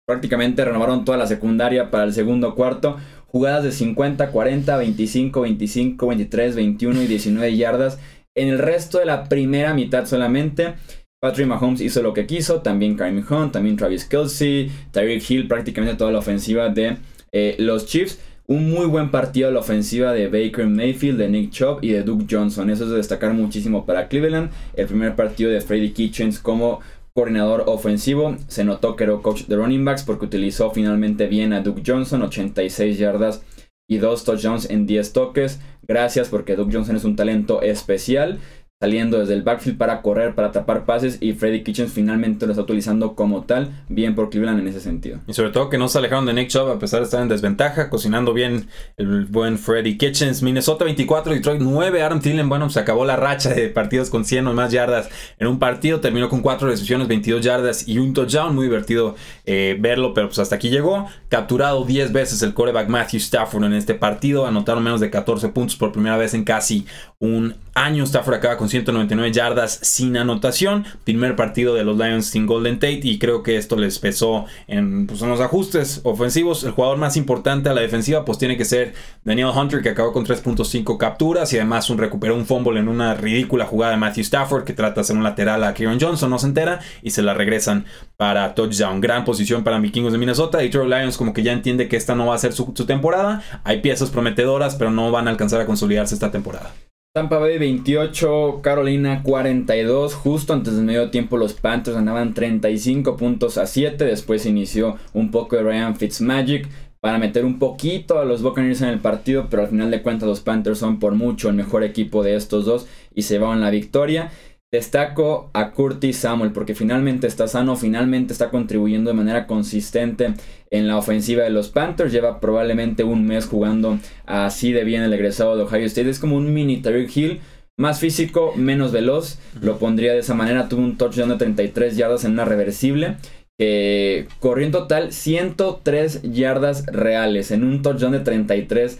prácticamente 0.08 0.64
renovaron 0.64 1.06
toda 1.06 1.18
la 1.18 1.28
secundaria 1.28 1.90
para 1.92 2.04
el 2.04 2.14
segundo 2.14 2.54
cuarto 2.56 2.98
jugadas 3.36 3.66
de 3.66 3.74
50, 3.74 4.32
40, 4.32 4.78
25, 4.78 5.42
25, 5.42 6.08
23, 6.08 6.56
21 6.56 7.02
y 7.02 7.06
19 7.08 7.58
yardas. 7.58 8.00
En 8.34 8.48
el 8.48 8.60
resto 8.60 9.00
de 9.00 9.06
la 9.06 9.26
primera 9.26 9.74
mitad 9.74 10.06
solamente, 10.06 10.76
Patrick 11.22 11.46
Mahomes 11.46 11.82
hizo 11.82 12.02
lo 12.02 12.14
que 12.14 12.28
quiso, 12.28 12.62
también 12.62 12.96
Kareem 12.96 13.26
Hunt, 13.30 13.52
también 13.52 13.76
Travis 13.76 14.06
Kelsey, 14.06 14.72
Tyreek 14.92 15.30
Hill, 15.30 15.50
prácticamente 15.50 15.98
toda 15.98 16.14
la 16.14 16.20
ofensiva 16.20 16.70
de 16.70 16.96
eh, 17.34 17.58
los 17.60 17.86
Chiefs. 17.88 18.22
Un 18.48 18.70
muy 18.70 18.86
buen 18.86 19.12
partido 19.12 19.52
la 19.52 19.60
ofensiva 19.60 20.14
de 20.14 20.28
Baker 20.28 20.68
Mayfield, 20.68 21.18
de 21.18 21.28
Nick 21.28 21.52
Chubb 21.52 21.80
y 21.82 21.90
de 21.90 22.04
Duke 22.04 22.28
Johnson. 22.30 22.70
Eso 22.70 22.86
es 22.86 22.92
de 22.92 22.96
destacar 22.96 23.34
muchísimo 23.34 23.86
para 23.86 24.08
Cleveland. 24.08 24.50
El 24.76 24.88
primer 24.88 25.18
partido 25.18 25.52
de 25.52 25.60
Freddy 25.60 25.92
Kitchens 25.92 26.40
como 26.40 26.80
coordinador 27.16 27.64
ofensivo. 27.68 28.36
Se 28.48 28.66
notó 28.66 28.96
que 28.96 29.06
era 29.06 29.18
coach 29.18 29.46
de 29.46 29.56
running 29.56 29.86
backs 29.86 30.04
porque 30.04 30.26
utilizó 30.26 30.72
finalmente 30.72 31.28
bien 31.28 31.54
a 31.54 31.62
Duke 31.62 31.82
Johnson, 31.86 32.22
86 32.24 32.98
yardas 32.98 33.42
y 33.90 33.98
2 33.98 34.24
touchdowns 34.26 34.70
en 34.70 34.86
10 34.86 35.14
toques. 35.14 35.60
Gracias 35.88 36.28
porque 36.28 36.56
Duke 36.56 36.74
Johnson 36.74 36.98
es 36.98 37.06
un 37.06 37.16
talento 37.16 37.62
especial 37.62 38.40
saliendo 38.82 39.20
desde 39.20 39.34
el 39.34 39.42
backfield 39.42 39.78
para 39.78 40.02
correr, 40.02 40.36
para 40.36 40.52
tapar 40.52 40.86
pases 40.86 41.18
y 41.22 41.32
Freddy 41.32 41.64
Kitchens 41.64 41.94
finalmente 41.94 42.46
lo 42.46 42.52
está 42.52 42.64
utilizando 42.64 43.16
como 43.16 43.46
tal, 43.46 43.72
bien 43.88 44.16
por 44.16 44.30
Cleveland 44.30 44.60
en 44.60 44.68
ese 44.68 44.82
sentido. 44.82 45.20
Y 45.28 45.34
sobre 45.34 45.52
todo 45.52 45.70
que 45.70 45.78
no 45.78 45.88
se 45.88 45.98
alejaron 45.98 46.26
de 46.26 46.34
Nick 46.34 46.50
Chubb 46.50 46.70
a 46.70 46.78
pesar 46.78 47.00
de 47.00 47.06
estar 47.06 47.22
en 47.22 47.30
desventaja, 47.30 47.90
cocinando 47.90 48.34
bien 48.34 48.68
el 48.98 49.26
buen 49.26 49.58
Freddy 49.58 49.98
Kitchens. 49.98 50.44
Minnesota 50.44 50.84
24, 50.84 51.34
Detroit 51.34 51.62
9, 51.62 52.02
Aaron 52.02 52.20
Thielen, 52.20 52.50
bueno, 52.50 52.70
se 52.70 52.82
acabó 52.82 53.06
la 53.06 53.16
racha 53.16 53.54
de 53.54 53.70
partidos 53.70 54.10
con 54.10 54.26
100 54.26 54.48
o 54.48 54.54
más 54.54 54.74
yardas 54.74 55.10
en 55.40 55.48
un 55.48 55.58
partido, 55.58 56.02
terminó 56.02 56.28
con 56.28 56.42
4 56.42 56.68
recepciones, 56.68 57.08
22 57.08 57.42
yardas 57.42 57.88
y 57.88 58.00
un 58.00 58.14
touchdown, 58.14 58.54
muy 58.54 58.66
divertido 58.66 59.16
eh, 59.46 59.78
verlo, 59.80 60.14
pero 60.14 60.28
pues 60.28 60.40
hasta 60.40 60.56
aquí 60.56 60.70
llegó. 60.70 61.08
Capturado 61.30 61.86
10 61.86 62.12
veces 62.12 62.42
el 62.42 62.54
coreback 62.54 62.90
Matthew 62.90 63.20
Stafford 63.20 63.64
en 63.64 63.74
este 63.74 63.94
partido, 63.94 64.46
anotaron 64.46 64.84
menos 64.84 65.00
de 65.00 65.10
14 65.10 65.48
puntos 65.50 65.78
por 65.78 65.94
primera 65.94 66.18
vez 66.18 66.34
en 66.34 66.44
casi 66.44 66.86
un 67.20 67.56
año. 67.76 68.06
Stafford 68.06 68.36
acaba 68.36 68.58
con 68.58 68.70
199 68.70 69.32
yardas 69.32 69.80
sin 69.84 70.18
anotación. 70.18 70.86
Primer 71.04 71.36
partido 71.36 71.76
de 71.76 71.84
los 71.84 71.98
Lions 71.98 72.26
sin 72.26 72.48
Golden 72.48 72.80
Tate 72.80 73.02
y 73.04 73.20
creo 73.20 73.44
que 73.44 73.58
esto 73.58 73.76
les 73.76 74.00
pesó 74.00 74.46
en, 74.68 75.06
pues, 75.06 75.22
los 75.22 75.42
ajustes 75.42 76.02
ofensivos. 76.04 76.64
El 76.64 76.72
jugador 76.72 76.98
más 76.98 77.18
importante 77.18 77.70
a 77.70 77.74
la 77.74 77.82
defensiva 77.82 78.26
pues 78.26 78.38
tiene 78.38 78.58
que 78.58 78.66
ser 78.66 78.94
Daniel 79.24 79.50
Hunter 79.56 79.82
que 79.82 79.90
acabó 79.90 80.14
con 80.14 80.26
3.5 80.26 80.98
capturas 80.98 81.52
y 81.54 81.58
además 81.58 81.90
un, 81.90 81.98
recuperó 81.98 82.36
un 82.36 82.46
fumble 82.46 82.80
en 82.80 82.88
una 82.88 83.14
ridícula 83.14 83.66
jugada 83.66 83.92
de 83.92 83.98
Matthew 83.98 84.22
Stafford 84.22 84.64
que 84.64 84.74
trata 84.74 84.96
de 84.96 85.02
hacer 85.02 85.18
un 85.18 85.24
lateral 85.24 85.64
a 85.64 85.74
Kieran 85.74 86.00
Johnson, 86.00 86.30
no 86.30 86.40
se 86.40 86.48
entera 86.48 86.80
y 87.04 87.12
se 87.12 87.22
la 87.22 87.34
regresan 87.34 87.86
para 88.18 88.56
touchdown. 88.56 89.02
Gran 89.02 89.26
posición 89.26 89.64
para 89.64 89.80
Vikingos 89.80 90.14
de 90.14 90.18
Minnesota. 90.18 90.60
Detroit 90.60 90.90
Lions 90.90 91.18
como 91.18 91.34
que 91.34 91.44
ya 91.44 91.52
entiende 91.52 91.90
que 91.90 91.98
esta 91.98 92.16
no 92.16 92.28
va 92.28 92.36
a 92.36 92.40
ser 92.40 92.54
su 92.54 92.74
temporada. 92.86 93.44
Hay 93.64 93.82
piezas 93.82 94.10
prometedoras 94.10 94.76
pero 94.76 94.92
no 94.92 95.12
van 95.12 95.28
a 95.28 95.32
alcanzar 95.32 95.60
a 95.60 95.66
consolidarse 95.66 96.16
esta 96.16 96.32
temporada. 96.32 96.72
Tampa 97.16 97.40
Bay 97.40 97.58
28, 97.58 98.60
Carolina 98.62 99.24
42. 99.24 100.16
Justo 100.16 100.52
antes 100.52 100.76
del 100.76 100.84
medio 100.84 101.12
tiempo 101.12 101.38
los 101.38 101.54
Panthers 101.54 101.96
ganaban 101.96 102.34
35 102.34 103.16
puntos 103.16 103.58
a 103.58 103.68
7. 103.68 104.04
Después 104.04 104.46
inició 104.46 104.98
un 105.14 105.32
poco 105.32 105.56
de 105.56 105.64
Ryan 105.64 105.96
Fitzmagic 105.96 106.68
para 107.00 107.18
meter 107.18 107.46
un 107.46 107.58
poquito 107.58 108.20
a 108.20 108.26
los 108.26 108.42
Buccaneers 108.42 108.82
en 108.82 108.90
el 108.90 109.00
partido. 109.00 109.48
Pero 109.50 109.62
al 109.62 109.70
final 109.70 109.92
de 109.92 110.02
cuentas 110.02 110.28
los 110.28 110.42
Panthers 110.42 110.80
son 110.80 111.00
por 111.00 111.16
mucho 111.16 111.48
el 111.48 111.56
mejor 111.56 111.86
equipo 111.86 112.22
de 112.22 112.36
estos 112.36 112.66
dos 112.66 112.86
y 113.14 113.22
se 113.22 113.40
van 113.40 113.62
la 113.62 113.70
victoria. 113.70 114.32
Destaco 114.72 115.52
a 115.54 115.72
Curtis 115.72 116.18
Samuel 116.18 116.52
porque 116.52 116.76
finalmente 116.76 117.28
está 117.28 117.48
sano, 117.48 117.76
finalmente 117.76 118.34
está 118.34 118.50
contribuyendo 118.50 119.10
de 119.10 119.16
manera 119.16 119.48
consistente 119.48 120.34
en 120.70 120.88
la 120.88 120.98
ofensiva 120.98 121.44
de 121.44 121.50
los 121.50 121.70
Panthers. 121.70 122.12
Lleva 122.12 122.40
probablemente 122.42 123.04
un 123.04 123.26
mes 123.26 123.46
jugando 123.46 124.00
así 124.26 124.72
de 124.74 124.84
bien 124.84 125.04
el 125.04 125.14
egresado 125.14 125.56
de 125.56 125.64
Ohio 125.64 125.86
State. 125.86 126.10
Es 126.10 126.20
como 126.20 126.36
un 126.36 126.54
mini 126.54 126.82
Tyreek 126.82 127.16
Hill. 127.16 127.42
Más 127.78 128.00
físico, 128.00 128.54
menos 128.56 128.92
veloz. 128.92 129.38
Lo 129.62 129.78
pondría 129.78 130.14
de 130.14 130.20
esa 130.20 130.34
manera. 130.34 130.68
Tuvo 130.68 130.82
un 130.82 130.98
touchdown 130.98 131.30
de 131.30 131.38
33 131.38 131.96
yardas 131.96 132.26
en 132.26 132.32
una 132.32 132.46
reversible. 132.46 133.18
Que 133.58 134.28
corrió 134.40 134.66
en 134.66 134.74
total 134.74 135.14
103 135.14 136.24
yardas 136.24 136.86
reales 136.88 137.52
en 137.52 137.64
un 137.64 137.82
touchdown 137.82 138.12
de 138.12 138.20
33 138.20 139.00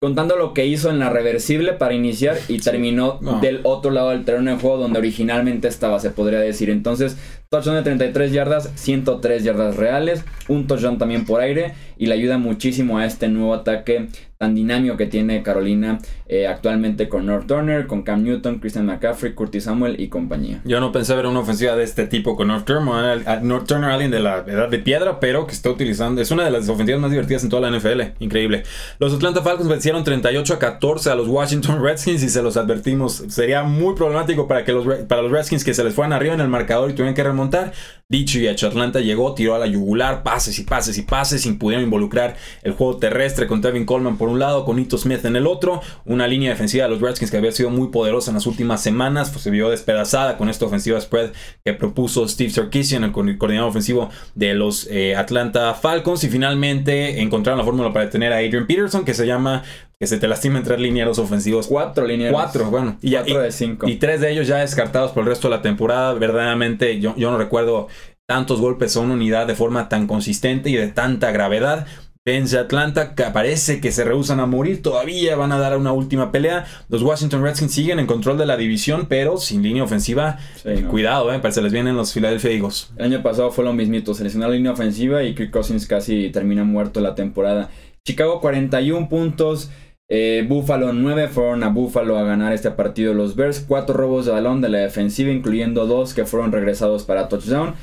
contando 0.00 0.36
lo 0.36 0.52
que 0.52 0.66
hizo 0.66 0.90
en 0.90 0.98
la 0.98 1.08
reversible 1.10 1.72
para 1.72 1.94
iniciar 1.94 2.36
y 2.48 2.58
terminó 2.58 3.18
del 3.40 3.60
otro 3.64 3.90
lado 3.90 4.10
del 4.10 4.24
terreno 4.24 4.50
de 4.50 4.58
juego 4.58 4.76
donde 4.76 4.98
originalmente 4.98 5.68
estaba, 5.68 5.98
se 6.00 6.10
podría 6.10 6.38
decir. 6.40 6.68
Entonces, 6.68 7.16
touchdown 7.48 7.76
de 7.76 7.82
33 7.82 8.32
yardas, 8.32 8.72
103 8.74 9.44
yardas 9.44 9.76
reales, 9.76 10.24
un 10.48 10.66
touchdown 10.66 10.98
también 10.98 11.24
por 11.24 11.40
aire 11.40 11.74
y 11.96 12.06
le 12.06 12.14
ayuda 12.14 12.38
muchísimo 12.38 12.98
a 12.98 13.06
este 13.06 13.28
nuevo 13.28 13.54
ataque 13.54 14.08
tan 14.38 14.54
dinámico 14.54 14.96
que 14.96 15.06
tiene 15.06 15.42
Carolina 15.42 15.98
eh, 16.26 16.46
actualmente 16.46 17.08
con 17.08 17.24
North 17.24 17.46
Turner, 17.46 17.86
con 17.86 18.02
Cam 18.02 18.22
Newton, 18.22 18.58
Christian 18.58 18.84
McCaffrey, 18.84 19.32
Curtis 19.32 19.64
Samuel 19.64 19.98
y 19.98 20.08
compañía. 20.08 20.60
Yo 20.64 20.78
no 20.80 20.92
pensé 20.92 21.14
ver 21.14 21.26
una 21.26 21.40
ofensiva 21.40 21.74
de 21.74 21.84
este 21.84 22.06
tipo 22.06 22.36
con 22.36 22.48
North 22.48 22.66
Turner, 22.66 23.42
North 23.42 23.66
Turner 23.66 23.90
alguien 23.90 24.10
de 24.10 24.20
la 24.20 24.38
edad 24.46 24.68
de 24.68 24.78
piedra, 24.78 25.20
pero 25.20 25.46
que 25.46 25.52
está 25.52 25.70
utilizando, 25.70 26.20
es 26.20 26.30
una 26.30 26.44
de 26.44 26.50
las 26.50 26.68
ofensivas 26.68 27.00
más 27.00 27.10
divertidas 27.10 27.44
en 27.44 27.50
toda 27.50 27.70
la 27.70 27.76
NFL, 27.76 28.02
increíble. 28.18 28.64
Los 28.98 29.14
Atlanta 29.14 29.40
Falcons 29.40 29.68
vencieron 29.68 30.04
38 30.04 30.54
a 30.54 30.58
14 30.58 31.10
a 31.10 31.14
los 31.14 31.28
Washington 31.28 31.82
Redskins 31.82 32.22
y 32.22 32.28
se 32.28 32.42
los 32.42 32.58
advertimos, 32.58 33.24
sería 33.28 33.62
muy 33.62 33.94
problemático 33.94 34.46
para, 34.46 34.64
que 34.64 34.72
los, 34.72 34.86
para 35.04 35.22
los 35.22 35.32
Redskins 35.32 35.64
que 35.64 35.72
se 35.72 35.82
les 35.82 35.94
fueran 35.94 36.12
arriba 36.12 36.34
en 36.34 36.40
el 36.40 36.48
marcador 36.48 36.90
y 36.90 36.92
tuvieran 36.92 37.14
que 37.14 37.22
remontar. 37.36 37.72
Dicho 38.08 38.38
y 38.38 38.46
hecho, 38.46 38.68
Atlanta 38.68 39.00
llegó, 39.00 39.34
tiró 39.34 39.56
a 39.56 39.58
la 39.58 39.66
yugular, 39.66 40.22
pases 40.22 40.60
y 40.60 40.62
pases 40.62 40.96
y 40.96 41.02
pases, 41.02 41.42
sin 41.42 41.58
pudieron 41.58 41.82
involucrar 41.82 42.36
el 42.62 42.70
juego 42.70 42.98
terrestre 42.98 43.48
con 43.48 43.60
Tevin 43.60 43.84
Coleman 43.84 44.16
por 44.16 44.28
un 44.28 44.38
lado, 44.38 44.64
con 44.64 44.78
Ito 44.78 44.96
Smith 44.96 45.24
en 45.24 45.34
el 45.34 45.48
otro, 45.48 45.80
una 46.04 46.28
línea 46.28 46.50
defensiva 46.50 46.84
de 46.84 46.90
los 46.90 47.00
Redskins 47.00 47.32
que 47.32 47.38
había 47.38 47.50
sido 47.50 47.68
muy 47.70 47.88
poderosa 47.88 48.30
en 48.30 48.36
las 48.36 48.46
últimas 48.46 48.80
semanas, 48.80 49.30
pues 49.30 49.42
se 49.42 49.50
vio 49.50 49.70
despedazada 49.70 50.38
con 50.38 50.48
esta 50.48 50.66
ofensiva 50.66 51.00
spread 51.00 51.32
que 51.64 51.72
propuso 51.72 52.28
Steve 52.28 52.50
Sarkisian, 52.50 53.02
el 53.02 53.10
coordinador 53.10 53.70
ofensivo 53.70 54.08
de 54.36 54.54
los 54.54 54.86
eh, 54.88 55.16
Atlanta 55.16 55.74
Falcons, 55.74 56.22
y 56.22 56.28
finalmente 56.28 57.20
encontraron 57.20 57.58
la 57.58 57.64
fórmula 57.64 57.92
para 57.92 58.04
detener 58.04 58.32
a 58.32 58.36
Adrian 58.36 58.68
Peterson, 58.68 59.04
que 59.04 59.14
se 59.14 59.26
llama 59.26 59.64
que 59.98 60.06
se 60.06 60.18
te 60.18 60.28
lastima 60.28 60.58
entrar 60.58 60.78
linieros 60.78 61.18
ofensivos. 61.18 61.68
Cuatro 61.68 62.06
linieros. 62.06 62.34
Cuatro, 62.34 62.70
bueno. 62.70 62.98
Y, 63.00 63.12
Cuatro 63.12 63.40
de 63.40 63.50
cinco. 63.50 63.88
Y 63.88 63.96
tres 63.96 64.20
de 64.20 64.30
ellos 64.30 64.46
ya 64.46 64.58
descartados 64.58 65.12
por 65.12 65.22
el 65.22 65.30
resto 65.30 65.48
de 65.48 65.56
la 65.56 65.62
temporada. 65.62 66.12
Verdaderamente, 66.12 67.00
yo, 67.00 67.14
yo 67.16 67.30
no 67.30 67.38
recuerdo 67.38 67.88
tantos 68.26 68.60
golpes 68.60 68.96
a 68.96 69.00
una 69.00 69.14
unidad 69.14 69.46
de 69.46 69.54
forma 69.54 69.88
tan 69.88 70.06
consistente 70.06 70.68
y 70.68 70.74
de 70.74 70.88
tanta 70.88 71.30
gravedad. 71.30 71.86
vence 72.24 72.58
Atlanta, 72.58 73.14
que 73.14 73.22
parece 73.32 73.80
que 73.80 73.92
se 73.92 74.02
rehusan 74.02 74.40
a 74.40 74.46
morir, 74.46 74.82
todavía 74.82 75.36
van 75.36 75.52
a 75.52 75.58
dar 75.58 75.78
una 75.78 75.92
última 75.92 76.32
pelea. 76.32 76.66
Los 76.88 77.02
Washington 77.02 77.44
Redskins 77.44 77.72
siguen 77.72 78.00
en 78.00 78.06
control 78.06 78.36
de 78.36 78.46
la 78.46 78.56
división, 78.56 79.06
pero 79.08 79.36
sin 79.36 79.62
línea 79.62 79.84
ofensiva. 79.84 80.38
Eh, 80.64 80.84
cuidado, 80.90 81.32
eh, 81.32 81.40
se 81.52 81.62
les 81.62 81.72
vienen 81.72 81.96
los 81.96 82.12
Philadelphia 82.12 82.50
Eagles. 82.50 82.90
El 82.96 83.04
año 83.04 83.22
pasado 83.22 83.52
fue 83.52 83.64
lo 83.64 83.72
mismito, 83.72 84.12
se 84.12 84.24
lesionó 84.24 84.48
la 84.48 84.54
línea 84.54 84.72
ofensiva 84.72 85.22
y 85.22 85.36
Kirk 85.36 85.52
Cousins 85.52 85.86
casi 85.86 86.30
termina 86.30 86.64
muerto 86.64 87.00
la 87.00 87.14
temporada. 87.14 87.70
Chicago 88.04 88.40
41 88.40 89.08
puntos. 89.08 89.70
Eh, 90.08 90.44
Buffalo 90.48 90.92
9 90.92 91.28
fueron 91.28 91.64
a 91.64 91.68
Buffalo 91.68 92.16
a 92.16 92.22
ganar 92.22 92.52
este 92.52 92.72
partido 92.72 93.14
los 93.14 93.36
Bears. 93.36 93.64
4 93.66 93.94
robos 93.96 94.26
de 94.26 94.32
balón 94.32 94.60
de 94.60 94.68
la 94.68 94.78
defensiva, 94.78 95.30
incluyendo 95.30 95.86
2 95.86 96.14
que 96.14 96.24
fueron 96.24 96.50
regresados 96.50 97.04
para 97.04 97.28
touchdown. 97.28 97.74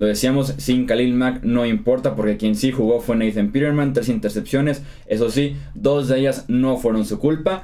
Lo 0.00 0.06
decíamos, 0.06 0.54
sin 0.56 0.86
Khalil 0.86 1.12
Mack 1.12 1.42
no 1.42 1.66
importa 1.66 2.16
porque 2.16 2.38
quien 2.38 2.56
sí 2.56 2.72
jugó 2.72 3.00
fue 3.00 3.16
Nathan 3.16 3.52
Peterman, 3.52 3.92
tres 3.92 4.08
intercepciones. 4.08 4.82
Eso 5.04 5.30
sí, 5.30 5.56
dos 5.74 6.08
de 6.08 6.18
ellas 6.18 6.46
no 6.48 6.78
fueron 6.78 7.04
su 7.04 7.18
culpa. 7.18 7.62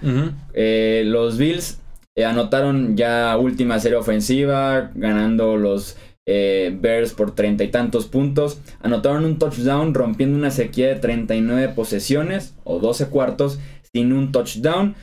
Eh, 0.53 1.03
los 1.07 1.39
Bills 1.39 1.81
eh, 2.15 2.27
anotaron 2.27 2.95
ya 2.95 3.39
última 3.39 3.79
serie 3.79 3.97
ofensiva, 3.97 4.91
ganando 4.95 5.57
los 5.57 5.97
eh, 6.27 6.77
Bears 6.79 7.15
por 7.15 7.35
treinta 7.35 7.65
y 7.65 7.69
tantos 7.69 8.07
puntos. 8.07 8.61
Anotaron 8.83 9.25
un 9.25 9.39
touchdown 9.39 9.95
rompiendo 9.95 10.37
una 10.37 10.51
sequía 10.51 10.89
de 10.89 10.97
39 10.97 11.73
posesiones 11.75 12.55
o 12.65 12.81
12 12.81 13.07
cuartos 13.07 13.59
sin 13.95 14.13
un 14.13 14.31
touchdown. 14.31 14.95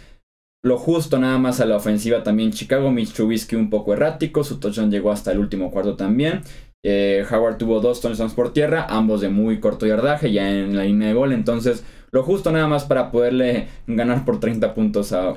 Lo 0.64 0.78
justo 0.78 1.18
nada 1.18 1.40
más 1.40 1.60
a 1.62 1.66
la 1.66 1.78
ofensiva 1.78 2.22
también 2.22 2.52
Chicago, 2.52 2.92
Mitch 2.92 3.14
Trubisky 3.14 3.56
un 3.56 3.72
poco 3.72 3.94
errático, 3.94 4.44
su 4.44 4.60
touchdown 4.60 4.92
llegó 4.92 5.12
hasta 5.12 5.32
el 5.32 5.40
último 5.40 5.72
cuarto 5.72 5.96
también. 5.96 6.44
Eh, 6.86 7.26
Howard 7.32 7.58
tuvo 7.58 7.80
dos 7.80 8.02
touchdowns 8.02 8.34
por 8.34 8.52
tierra, 8.52 8.86
ambos 8.90 9.22
de 9.22 9.30
muy 9.30 9.62
corto 9.62 9.88
yardaje, 9.88 10.34
ya 10.34 10.50
en 10.52 10.76
la 10.76 10.84
línea 10.84 11.08
de 11.08 11.14
gol. 11.14 11.32
Entonces, 11.32 11.86
lo 12.14 12.22
justo 12.22 12.52
nada 12.52 12.68
más 12.68 12.84
para 12.84 13.10
poderle 13.10 13.68
ganar 13.88 14.24
por 14.24 14.40
30 14.40 14.76
puntos 14.76 15.12
a, 15.14 15.34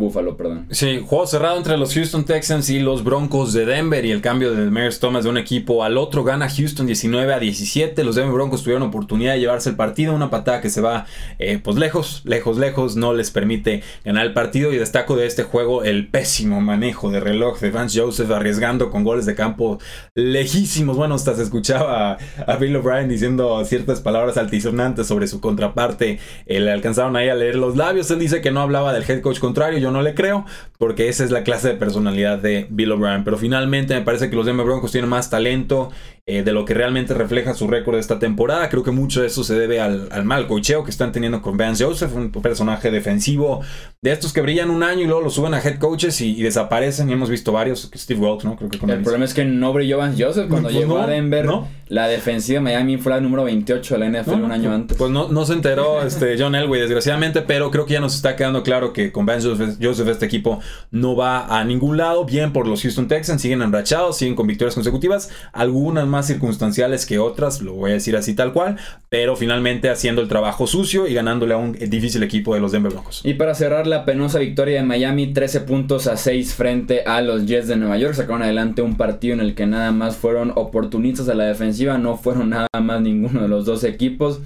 Buffalo, 0.00 0.36
perdón. 0.36 0.66
Sí, 0.70 1.00
juego 1.06 1.26
cerrado 1.28 1.56
entre 1.56 1.76
los 1.76 1.94
Houston 1.94 2.24
Texans 2.24 2.68
y 2.70 2.80
los 2.80 3.04
Broncos 3.04 3.52
de 3.52 3.64
Denver 3.64 4.04
y 4.04 4.10
el 4.10 4.20
cambio 4.20 4.52
de 4.52 4.64
Demers 4.64 4.98
Thomas 4.98 5.22
de 5.22 5.30
un 5.30 5.38
equipo 5.38 5.84
al 5.84 5.96
otro 5.96 6.24
gana 6.24 6.48
Houston 6.48 6.86
19 6.86 7.32
a 7.32 7.38
17. 7.38 8.02
Los 8.02 8.16
Denver 8.16 8.32
Broncos 8.32 8.64
tuvieron 8.64 8.82
oportunidad 8.82 9.34
de 9.34 9.40
llevarse 9.40 9.70
el 9.70 9.76
partido, 9.76 10.12
una 10.12 10.28
patada 10.28 10.60
que 10.60 10.70
se 10.70 10.80
va 10.80 11.06
eh, 11.38 11.60
pues 11.62 11.76
lejos, 11.76 12.22
lejos, 12.24 12.58
lejos, 12.58 12.96
no 12.96 13.14
les 13.14 13.30
permite 13.30 13.84
ganar 14.04 14.26
el 14.26 14.32
partido 14.32 14.72
y 14.72 14.76
destaco 14.76 15.14
de 15.14 15.26
este 15.26 15.44
juego 15.44 15.84
el 15.84 16.08
pésimo 16.08 16.60
manejo 16.60 17.12
de 17.12 17.20
reloj 17.20 17.60
de 17.60 17.70
Vance 17.70 18.00
Joseph 18.00 18.30
arriesgando 18.32 18.90
con 18.90 19.04
goles 19.04 19.24
de 19.24 19.36
campo 19.36 19.78
lejísimos. 20.16 20.96
Bueno, 20.96 21.14
hasta 21.14 21.36
se 21.36 21.44
escuchaba 21.44 22.18
a 22.44 22.56
Bill 22.56 22.74
O'Brien 22.74 23.08
diciendo 23.08 23.64
ciertas 23.64 24.00
palabras 24.00 24.36
altisonantes 24.36 25.06
sobre 25.06 25.28
su 25.28 25.40
contraparte 25.40 26.07
eh, 26.46 26.60
le 26.60 26.70
alcanzaron 26.70 27.16
ahí 27.16 27.28
a 27.28 27.34
leer 27.34 27.56
los 27.56 27.76
labios. 27.76 28.10
Él 28.10 28.18
dice 28.18 28.40
que 28.40 28.50
no 28.50 28.60
hablaba 28.60 28.92
del 28.92 29.04
head 29.08 29.20
coach 29.20 29.38
contrario, 29.38 29.78
yo 29.78 29.90
no 29.90 30.02
le 30.02 30.14
creo, 30.14 30.46
porque 30.78 31.08
esa 31.08 31.24
es 31.24 31.30
la 31.30 31.42
clase 31.42 31.68
de 31.68 31.74
personalidad 31.74 32.38
de 32.38 32.66
Bill 32.70 32.92
O'Brien. 32.92 33.24
Pero 33.24 33.36
finalmente 33.36 33.94
me 33.94 34.02
parece 34.02 34.30
que 34.30 34.36
los 34.36 34.46
Denver 34.46 34.66
Broncos 34.66 34.92
tienen 34.92 35.10
más 35.10 35.30
talento 35.30 35.90
eh, 36.30 36.42
de 36.42 36.52
lo 36.52 36.66
que 36.66 36.74
realmente 36.74 37.14
refleja 37.14 37.54
su 37.54 37.68
récord 37.68 37.94
de 37.94 38.02
esta 38.02 38.18
temporada. 38.18 38.68
Creo 38.68 38.82
que 38.82 38.90
mucho 38.90 39.22
de 39.22 39.28
eso 39.28 39.42
se 39.44 39.58
debe 39.58 39.80
al, 39.80 40.10
mal 40.24 40.46
cocheo 40.46 40.84
que 40.84 40.90
están 40.90 41.10
teniendo 41.10 41.40
con 41.40 41.56
Vance 41.56 41.82
Joseph, 41.82 42.14
un 42.14 42.30
personaje 42.30 42.90
defensivo 42.90 43.62
de 44.02 44.12
estos 44.12 44.34
que 44.34 44.42
brillan 44.42 44.68
un 44.68 44.82
año 44.82 45.00
y 45.00 45.06
luego 45.06 45.22
lo 45.22 45.30
suben 45.30 45.54
a 45.54 45.58
head 45.58 45.78
coaches 45.78 46.20
y, 46.20 46.42
desaparecen. 46.42 47.08
Y 47.08 47.14
hemos 47.14 47.30
visto 47.30 47.50
varios, 47.52 47.90
Steve 47.94 48.20
Welch, 48.20 48.44
¿no? 48.44 48.56
Creo 48.56 48.68
que 48.68 48.76
el 48.76 49.00
problema 49.00 49.24
es 49.24 49.32
que 49.32 49.46
no 49.46 49.72
brilló 49.72 49.96
Vance 49.96 50.22
Joseph 50.22 50.48
cuando 50.50 50.68
pues 50.68 50.78
llegó 50.78 50.98
a 50.98 51.06
Denver. 51.06 51.48
La 51.88 52.06
defensiva 52.08 52.58
de 52.58 52.64
Miami 52.64 52.98
fue 52.98 53.12
la 53.12 53.20
número 53.22 53.44
28 53.44 53.98
de 53.98 54.10
la 54.10 54.20
NFL 54.20 54.42
un 54.42 54.52
año 54.52 54.70
antes. 54.70 54.98
Pues 54.98 55.10
no, 55.10 55.28
no 55.28 55.46
se 55.46 55.54
enteró 55.54 55.97
este 56.02 56.36
John 56.38 56.54
Elway, 56.54 56.80
desgraciadamente, 56.80 57.42
pero 57.42 57.70
creo 57.70 57.86
que 57.86 57.94
ya 57.94 58.00
nos 58.00 58.14
está 58.14 58.36
quedando 58.36 58.62
claro 58.62 58.92
que 58.92 59.12
con 59.12 59.26
Vance 59.26 59.48
Joseph, 59.80 60.08
este 60.08 60.26
equipo 60.26 60.60
no 60.90 61.16
va 61.16 61.58
a 61.58 61.64
ningún 61.64 61.96
lado. 61.96 62.24
Bien 62.24 62.52
por 62.52 62.66
los 62.66 62.82
Houston 62.82 63.08
Texans, 63.08 63.42
siguen 63.42 63.62
enrachados, 63.62 64.16
siguen 64.16 64.34
con 64.34 64.46
victorias 64.46 64.74
consecutivas. 64.74 65.30
Algunas 65.52 66.06
más 66.06 66.26
circunstanciales 66.26 67.06
que 67.06 67.18
otras, 67.18 67.60
lo 67.60 67.74
voy 67.74 67.90
a 67.90 67.94
decir 67.94 68.16
así 68.16 68.34
tal 68.34 68.52
cual, 68.52 68.76
pero 69.08 69.36
finalmente 69.36 69.90
haciendo 69.90 70.22
el 70.22 70.28
trabajo 70.28 70.66
sucio 70.66 71.06
y 71.06 71.14
ganándole 71.14 71.54
a 71.54 71.56
un 71.56 71.72
difícil 71.72 72.22
equipo 72.22 72.54
de 72.54 72.60
los 72.60 72.72
Denver 72.72 72.92
Broncos. 72.92 73.22
Y 73.24 73.34
para 73.34 73.54
cerrar 73.54 73.86
la 73.86 74.04
penosa 74.04 74.38
victoria 74.38 74.76
de 74.76 74.86
Miami, 74.86 75.32
13 75.32 75.60
puntos 75.62 76.06
a 76.06 76.16
6 76.16 76.54
frente 76.54 77.02
a 77.04 77.20
los 77.20 77.46
Jets 77.46 77.68
de 77.68 77.76
Nueva 77.76 77.98
York, 77.98 78.14
sacaron 78.14 78.42
adelante 78.42 78.82
un 78.82 78.96
partido 78.96 79.34
en 79.34 79.40
el 79.40 79.54
que 79.54 79.66
nada 79.66 79.92
más 79.92 80.16
fueron 80.16 80.52
oportunistas 80.54 81.28
a 81.28 81.34
la 81.34 81.44
defensiva, 81.44 81.98
no 81.98 82.16
fueron 82.16 82.50
nada 82.50 82.68
más 82.80 83.00
ninguno 83.00 83.42
de 83.42 83.48
los 83.48 83.64
dos 83.64 83.84
equipos. 83.84 84.40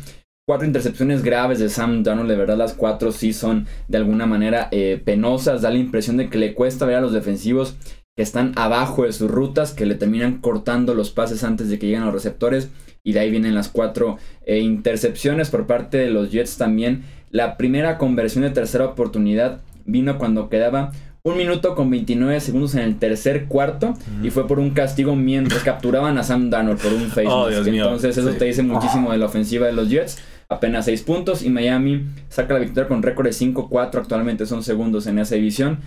Cuatro 0.44 0.66
intercepciones 0.66 1.22
graves 1.22 1.60
de 1.60 1.68
Sam 1.68 2.02
Darnold, 2.02 2.28
de 2.28 2.34
verdad 2.36 2.56
las 2.56 2.72
cuatro 2.72 3.12
sí 3.12 3.32
son 3.32 3.68
de 3.86 3.98
alguna 3.98 4.26
manera 4.26 4.66
eh, 4.72 5.00
penosas, 5.04 5.62
da 5.62 5.70
la 5.70 5.76
impresión 5.76 6.16
de 6.16 6.28
que 6.28 6.38
le 6.38 6.54
cuesta 6.54 6.84
ver 6.84 6.96
a 6.96 7.00
los 7.00 7.12
defensivos 7.12 7.76
que 8.16 8.24
están 8.24 8.50
abajo 8.56 9.04
de 9.04 9.12
sus 9.12 9.30
rutas, 9.30 9.70
que 9.70 9.86
le 9.86 9.94
terminan 9.94 10.40
cortando 10.40 10.94
los 10.94 11.12
pases 11.12 11.44
antes 11.44 11.68
de 11.68 11.78
que 11.78 11.86
lleguen 11.86 12.04
los 12.04 12.12
receptores. 12.12 12.70
Y 13.04 13.12
de 13.12 13.20
ahí 13.20 13.30
vienen 13.30 13.54
las 13.54 13.68
cuatro 13.68 14.18
eh, 14.44 14.58
intercepciones 14.58 15.48
por 15.48 15.68
parte 15.68 15.98
de 15.98 16.10
los 16.10 16.32
Jets 16.32 16.56
también. 16.56 17.04
La 17.30 17.56
primera 17.56 17.96
conversión 17.96 18.42
de 18.42 18.50
tercera 18.50 18.86
oportunidad 18.86 19.60
vino 19.84 20.18
cuando 20.18 20.48
quedaba 20.48 20.90
un 21.24 21.36
minuto 21.36 21.76
con 21.76 21.88
29 21.88 22.40
segundos 22.40 22.74
en 22.74 22.80
el 22.80 22.98
tercer 22.98 23.44
cuarto 23.46 23.94
y 24.24 24.30
fue 24.30 24.48
por 24.48 24.58
un 24.58 24.70
castigo 24.70 25.14
mientras 25.14 25.62
capturaban 25.62 26.18
a 26.18 26.24
Sam 26.24 26.50
Darnold 26.50 26.80
por 26.80 26.92
un 26.92 27.10
face 27.10 27.28
oh, 27.28 27.48
Entonces 27.48 28.18
eso 28.18 28.30
te 28.30 28.44
dice 28.46 28.64
muchísimo 28.64 29.12
de 29.12 29.18
la 29.18 29.26
ofensiva 29.26 29.66
de 29.66 29.72
los 29.72 29.88
Jets. 29.88 30.18
Apenas 30.52 30.84
6 30.84 31.02
puntos 31.02 31.42
y 31.42 31.50
Miami 31.50 32.06
saca 32.28 32.54
la 32.54 32.60
victoria 32.60 32.88
con 32.88 33.02
récord 33.02 33.26
de 33.26 33.32
5-4. 33.32 33.96
Actualmente 33.96 34.46
son 34.46 34.62
segundos 34.62 35.06
en 35.06 35.18
esa 35.18 35.34
división 35.34 35.80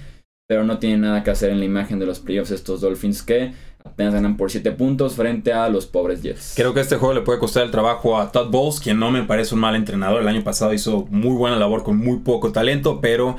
pero 0.47 0.63
no 0.63 0.77
tiene 0.77 0.97
nada 0.97 1.23
que 1.23 1.31
hacer 1.31 1.49
en 1.49 1.59
la 1.59 1.65
imagen 1.65 1.99
de 1.99 2.05
los 2.05 2.19
playoffs 2.19 2.51
estos 2.51 2.81
Dolphins 2.81 3.23
que 3.23 3.53
apenas 3.83 4.13
ganan 4.13 4.37
por 4.37 4.51
7 4.51 4.71
puntos 4.73 5.15
frente 5.15 5.53
a 5.53 5.69
los 5.69 5.85
pobres 5.85 6.21
Jets. 6.21 6.53
Creo 6.55 6.73
que 6.73 6.81
este 6.81 6.97
juego 6.97 7.13
le 7.13 7.21
puede 7.21 7.39
costar 7.39 7.63
el 7.63 7.71
trabajo 7.71 8.19
a 8.19 8.31
Todd 8.31 8.49
Bowles, 8.49 8.79
quien 8.79 8.99
no 8.99 9.11
me 9.11 9.23
parece 9.23 9.55
un 9.55 9.61
mal 9.61 9.75
entrenador. 9.75 10.21
El 10.21 10.27
año 10.27 10.43
pasado 10.43 10.73
hizo 10.73 11.07
muy 11.09 11.35
buena 11.35 11.57
labor 11.57 11.83
con 11.83 11.97
muy 11.97 12.19
poco 12.19 12.51
talento, 12.51 13.01
pero 13.01 13.37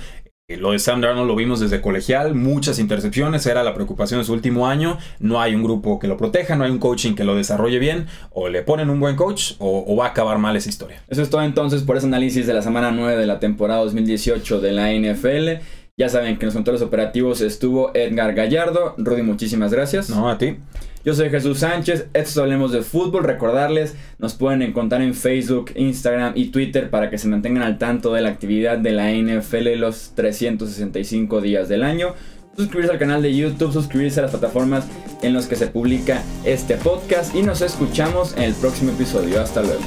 lo 0.48 0.70
de 0.70 0.78
Sam 0.78 1.00
Darnold 1.00 1.26
lo 1.26 1.34
vimos 1.34 1.58
desde 1.58 1.80
colegial, 1.80 2.36
muchas 2.36 2.78
intercepciones, 2.78 3.44
era 3.46 3.64
la 3.64 3.74
preocupación 3.74 4.20
de 4.20 4.24
su 4.24 4.32
último 4.32 4.68
año. 4.68 4.96
No 5.18 5.40
hay 5.40 5.56
un 5.56 5.64
grupo 5.64 5.98
que 5.98 6.06
lo 6.06 6.16
proteja, 6.16 6.54
no 6.54 6.62
hay 6.62 6.70
un 6.70 6.78
coaching 6.78 7.14
que 7.14 7.24
lo 7.24 7.34
desarrolle 7.34 7.80
bien. 7.80 8.06
O 8.30 8.48
le 8.48 8.62
ponen 8.62 8.88
un 8.88 9.00
buen 9.00 9.16
coach 9.16 9.54
o, 9.58 9.84
o, 9.88 9.96
va 9.96 10.06
a 10.06 10.08
acabar 10.10 10.38
mal 10.38 10.54
esa 10.54 10.68
historia. 10.68 11.02
Eso 11.08 11.22
es 11.22 11.30
todo 11.30 11.42
entonces 11.42 11.82
por 11.82 11.96
ese 11.96 12.06
análisis 12.06 12.46
de 12.46 12.54
la 12.54 12.62
semana 12.62 12.92
9 12.92 13.16
de 13.16 13.26
la 13.26 13.40
temporada 13.40 13.80
2018 13.80 14.60
de 14.60 14.70
la 14.70 14.92
NFL. 14.92 15.64
Ya 15.98 16.10
saben 16.10 16.36
que 16.36 16.44
en 16.44 16.48
los 16.48 16.54
controles 16.54 16.82
operativos 16.82 17.40
estuvo 17.40 17.90
Edgar 17.94 18.34
Gallardo. 18.34 18.94
Rudy, 18.98 19.22
muchísimas 19.22 19.72
gracias. 19.72 20.10
No, 20.10 20.28
a 20.28 20.36
ti. 20.36 20.58
Yo 21.06 21.14
soy 21.14 21.30
Jesús 21.30 21.60
Sánchez, 21.60 22.08
esto 22.12 22.42
Hablemos 22.42 22.70
de 22.70 22.82
Fútbol. 22.82 23.24
Recordarles, 23.24 23.94
nos 24.18 24.34
pueden 24.34 24.60
encontrar 24.60 25.00
en 25.00 25.14
Facebook, 25.14 25.70
Instagram 25.74 26.34
y 26.36 26.48
Twitter 26.48 26.90
para 26.90 27.08
que 27.08 27.16
se 27.16 27.28
mantengan 27.28 27.62
al 27.62 27.78
tanto 27.78 28.12
de 28.12 28.20
la 28.20 28.28
actividad 28.28 28.76
de 28.76 28.92
la 28.92 29.10
NFL 29.10 29.78
los 29.78 30.12
365 30.14 31.40
días 31.40 31.70
del 31.70 31.82
año. 31.82 32.12
Suscribirse 32.54 32.92
al 32.92 32.98
canal 32.98 33.22
de 33.22 33.34
YouTube, 33.34 33.72
suscribirse 33.72 34.20
a 34.20 34.24
las 34.24 34.32
plataformas 34.32 34.86
en 35.22 35.32
las 35.32 35.46
que 35.46 35.56
se 35.56 35.68
publica 35.68 36.22
este 36.44 36.76
podcast 36.76 37.34
y 37.34 37.42
nos 37.42 37.62
escuchamos 37.62 38.36
en 38.36 38.42
el 38.42 38.54
próximo 38.54 38.92
episodio. 38.92 39.40
Hasta 39.40 39.62
luego. 39.62 39.80